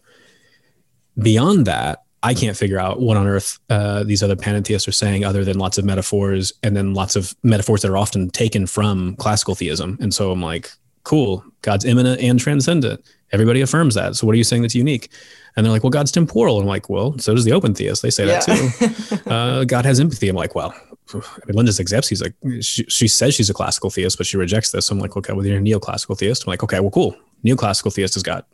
[1.17, 5.23] beyond that i can't figure out what on earth uh, these other panentheists are saying
[5.23, 9.15] other than lots of metaphors and then lots of metaphors that are often taken from
[9.15, 9.97] classical theism.
[10.01, 10.71] And so i'm like
[11.03, 13.03] cool god's immanent and transcendent.
[13.31, 14.15] Everybody affirms that.
[14.15, 15.11] So what are you saying that's unique?
[15.55, 16.57] And they're like well god's temporal.
[16.57, 18.01] And i'm like well so does the open theist.
[18.01, 18.39] They say yeah.
[18.39, 19.29] that too.
[19.29, 20.27] Uh, god has empathy.
[20.29, 20.73] I'm like well
[21.13, 21.17] I
[21.47, 24.85] mean, Linda Zagzebski's like, she, she says she's a classical theist, but she rejects this.
[24.85, 26.43] So I'm like, okay, well, you're a neoclassical theist.
[26.45, 27.15] I'm like, okay, well, cool.
[27.43, 28.45] Neoclassical theist has got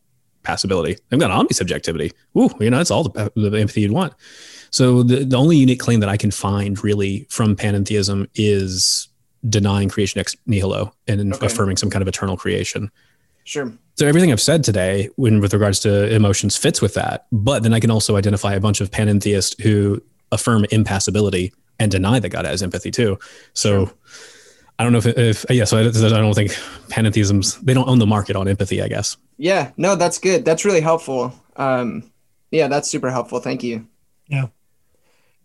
[0.45, 0.97] passibility.
[1.09, 2.13] They've got omnisubjectivity.
[2.37, 4.13] Ooh, you know, that's all the, the empathy you'd want.
[4.71, 9.07] So the, the only unique claim that I can find really from panentheism is
[9.47, 11.45] denying creation ex nihilo and okay.
[11.45, 12.91] affirming some kind of eternal creation.
[13.45, 13.71] Sure.
[13.95, 17.27] So everything I've said today, when with regards to emotions, fits with that.
[17.31, 20.01] But then I can also identify a bunch of panentheists who
[20.31, 23.17] affirm impassibility and deny that God has empathy too.
[23.53, 23.95] So sure.
[24.77, 26.51] I don't know if, if yeah, so I, I don't think
[26.89, 29.15] panentheisms, they don't own the market on empathy, I guess.
[29.37, 30.43] Yeah, no, that's good.
[30.43, 31.33] That's really helpful.
[31.55, 32.11] Um,
[32.51, 33.39] yeah, that's super helpful.
[33.39, 33.87] Thank you.
[34.27, 34.47] Yeah.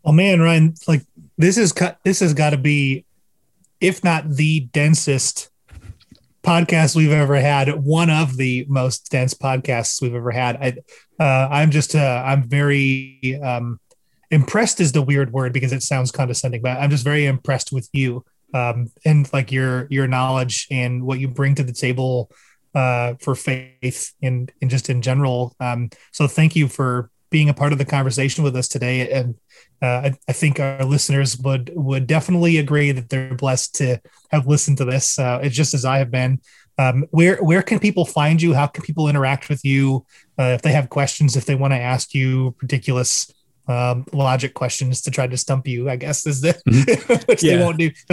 [0.02, 1.02] Well, man, Ryan, like
[1.38, 1.72] this is
[2.04, 3.04] this has got to be,
[3.80, 5.50] if not the densest
[6.42, 10.56] podcast we've ever had, one of the most dense podcasts we've ever had.
[10.56, 13.78] I, uh, I'm just, uh, I'm very, um,
[14.30, 17.88] impressed is the weird word because it sounds condescending, but I'm just very impressed with
[17.92, 18.24] you
[18.54, 22.30] um, and like your your knowledge and what you bring to the table
[22.74, 25.54] uh, for faith and and just in general.
[25.60, 29.08] Um, so thank you for being a part of the conversation with us today.
[29.10, 29.36] And
[29.80, 34.00] uh, I, I, think our listeners would would definitely agree that they're blessed to
[34.30, 35.18] have listened to this.
[35.18, 36.40] Uh, it's just as I have been.
[36.78, 38.54] Um, where where can people find you?
[38.54, 40.06] How can people interact with you?
[40.38, 43.32] Uh, if they have questions, if they want to ask you ridiculous
[43.70, 47.14] um, logic questions to try to stump you, I guess is the mm-hmm.
[47.26, 47.56] which yeah.
[47.56, 47.90] they won't do.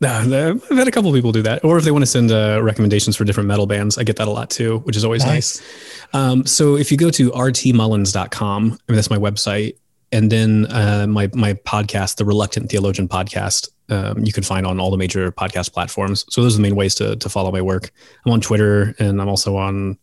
[0.00, 1.64] no, I've had a couple people do that.
[1.64, 4.28] Or if they want to send uh, recommendations for different metal bands, I get that
[4.28, 5.60] a lot too, which is always nice.
[5.60, 6.14] nice.
[6.14, 9.76] Um, so if you go to rtmullins.com, I mean, that's my website.
[10.10, 14.80] And then uh, my my podcast, the Reluctant Theologian podcast, um, you can find on
[14.80, 16.24] all the major podcast platforms.
[16.30, 17.90] So those are the main ways to to follow my work.
[18.24, 19.98] I'm on Twitter, and I'm also on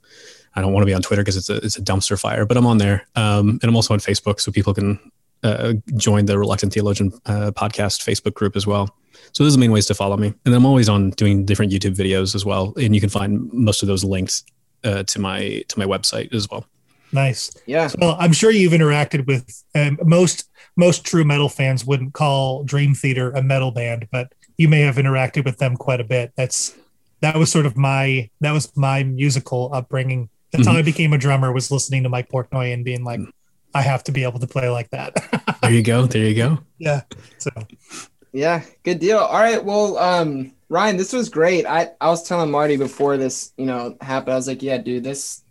[0.56, 2.58] I don't want to be on Twitter because it's a it's a dumpster fire, but
[2.58, 5.00] I'm on there, um, and I'm also on Facebook, so people can
[5.44, 8.96] uh, join the Reluctant Theologian uh, podcast Facebook group as well.
[9.34, 11.46] So those are the main ways to follow me, and then I'm always on doing
[11.46, 14.44] different YouTube videos as well, and you can find most of those links
[14.84, 16.66] uh, to my to my website as well.
[17.12, 17.52] Nice.
[17.66, 17.90] Yeah.
[18.00, 22.94] Well, I'm sure you've interacted with um, most most true metal fans wouldn't call Dream
[22.94, 26.34] Theater a metal band, but you may have interacted with them quite a bit.
[26.36, 26.76] That's
[27.22, 30.76] that was sort of my that was my musical upbringing that's mm-hmm.
[30.76, 33.20] how I became a drummer was listening to Mike Portnoy and being like,
[33.74, 35.16] I have to be able to play like that.
[35.62, 36.06] there you go.
[36.06, 36.60] There you go.
[36.78, 37.02] Yeah.
[37.40, 37.52] So
[38.32, 39.18] yeah, good deal.
[39.18, 39.64] All right.
[39.64, 41.66] Well, um, Ryan, this was great.
[41.66, 44.34] I, I was telling Marty before this, you know, happened.
[44.34, 45.44] I was like, yeah, dude, this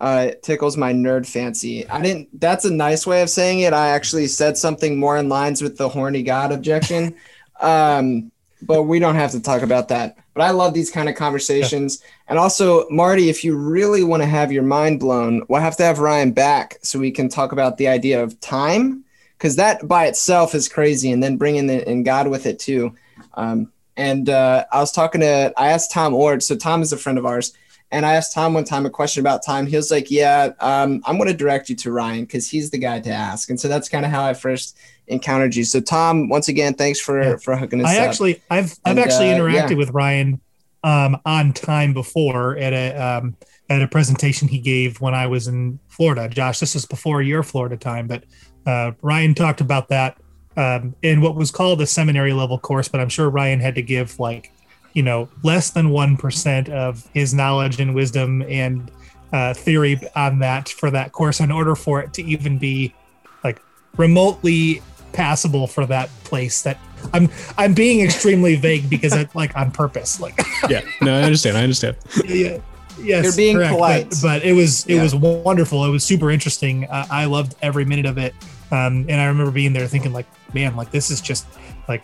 [0.00, 1.88] uh, tickles my nerd fancy.
[1.88, 3.72] I didn't, that's a nice way of saying it.
[3.72, 7.14] I actually said something more in lines with the horny God objection.
[7.60, 8.30] um,
[8.62, 10.16] but we don't have to talk about that.
[10.34, 12.02] But I love these kind of conversations.
[12.28, 15.84] And also, Marty, if you really want to have your mind blown, we'll have to
[15.84, 19.04] have Ryan back so we can talk about the idea of time,
[19.36, 21.10] because that by itself is crazy.
[21.10, 22.94] And then bringing in, in God with it too.
[23.34, 26.42] Um, and uh, I was talking to, I asked Tom Oord.
[26.42, 27.52] So Tom is a friend of ours.
[27.92, 29.64] And I asked Tom one time a question about time.
[29.64, 32.78] He was like, "Yeah, um, I'm going to direct you to Ryan because he's the
[32.78, 34.76] guy to ask." And so that's kind of how I first
[35.08, 35.64] encountered you.
[35.64, 37.36] So Tom, once again, thanks for Yeah.
[37.36, 38.08] for hooking us I up.
[38.08, 39.76] actually, I've I've And, actually uh, interacted yeah.
[39.76, 40.40] with Ryan
[40.84, 43.36] um, on time before at a um,
[43.68, 46.28] at a presentation he gave when I was in Florida.
[46.28, 48.24] Josh, this is before your Florida time, but
[48.66, 50.18] uh, Ryan talked about that
[50.56, 52.88] um, in what was called a seminary level course.
[52.88, 54.52] But I'm sure Ryan had to give like
[54.92, 58.90] you know less than one percent of his knowledge and wisdom and
[59.32, 62.94] uh, theory on that for that course in order for it to even be
[63.42, 63.60] like
[63.96, 64.80] remotely
[65.16, 66.78] passable for that place that
[67.14, 70.38] i'm i'm being extremely vague because it like on purpose like
[70.68, 70.80] Yeah.
[71.00, 71.56] No, I understand.
[71.56, 71.96] I understand.
[72.26, 72.58] yeah
[73.00, 74.10] yes You're being correct, polite.
[74.10, 75.02] but, but it was it Yeah.
[75.02, 78.34] was wonderful it was super interesting uh, i loved every minute of it
[78.70, 81.46] um and i remember being there thinking like man like this is just
[81.88, 82.02] like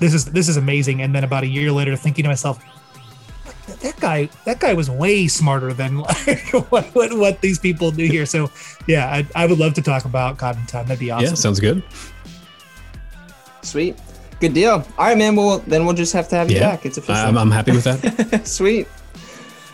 [0.00, 2.58] this is this is amazing and then about a year later thinking to myself
[3.66, 7.90] that, that guy that guy was way smarter than like what, what, what these people
[7.90, 8.50] do here so
[8.86, 11.34] yeah I, I would love to talk about god and time that'd be awesome Yeah,
[11.34, 11.82] sounds good.
[13.64, 13.96] Sweet,
[14.40, 14.72] good deal.
[14.98, 15.34] All right, man.
[15.36, 16.70] Well, then we'll just have to have you Yeah.
[16.70, 16.86] back.
[16.86, 17.16] It's official.
[17.22, 18.46] I'm, I'm happy with that.
[18.46, 18.86] Sweet.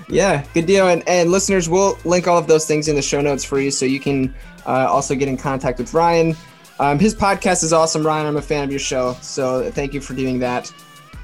[0.08, 0.88] Yeah, good deal.
[0.88, 3.70] And, and listeners, we'll link all of those things in the show notes for you
[3.70, 4.34] so you can
[4.66, 6.36] uh, also get in contact with Ryan.
[6.80, 8.26] Um, his podcast is awesome, Ryan.
[8.26, 9.16] I'm a fan of your show.
[9.20, 10.72] So thank you for doing that.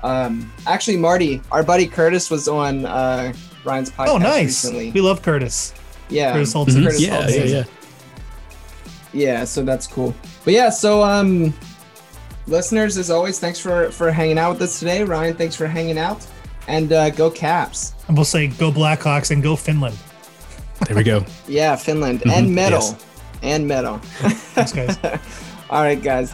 [0.02, 3.32] Um, actually, Marty, our buddy Curtis was on uh,
[3.64, 4.90] Ryan's podcast oh nice recently.
[4.92, 5.72] we love curtis
[6.08, 6.32] Yeah.
[6.34, 6.66] curtis Holtzen.
[6.76, 6.84] Mhm.
[6.84, 7.64] Curtis Yeah, yeah, yeah.
[9.12, 10.14] Yeah, so that's cool.
[10.44, 11.52] But yeah, so um
[12.46, 15.02] listeners, as always, thanks for for hanging out with us today.
[15.04, 16.26] Ryan, thanks for hanging out.
[16.68, 17.94] And uh, go Caps.
[18.08, 19.96] and we'll say go blackhawks and go finland
[20.86, 21.24] There we go.
[21.48, 22.80] Yeah, Finland Mhm, and metal.
[22.82, 23.06] yes.
[23.42, 23.98] And metal.
[24.54, 24.96] thanks guys
[25.70, 26.32] All right, guys.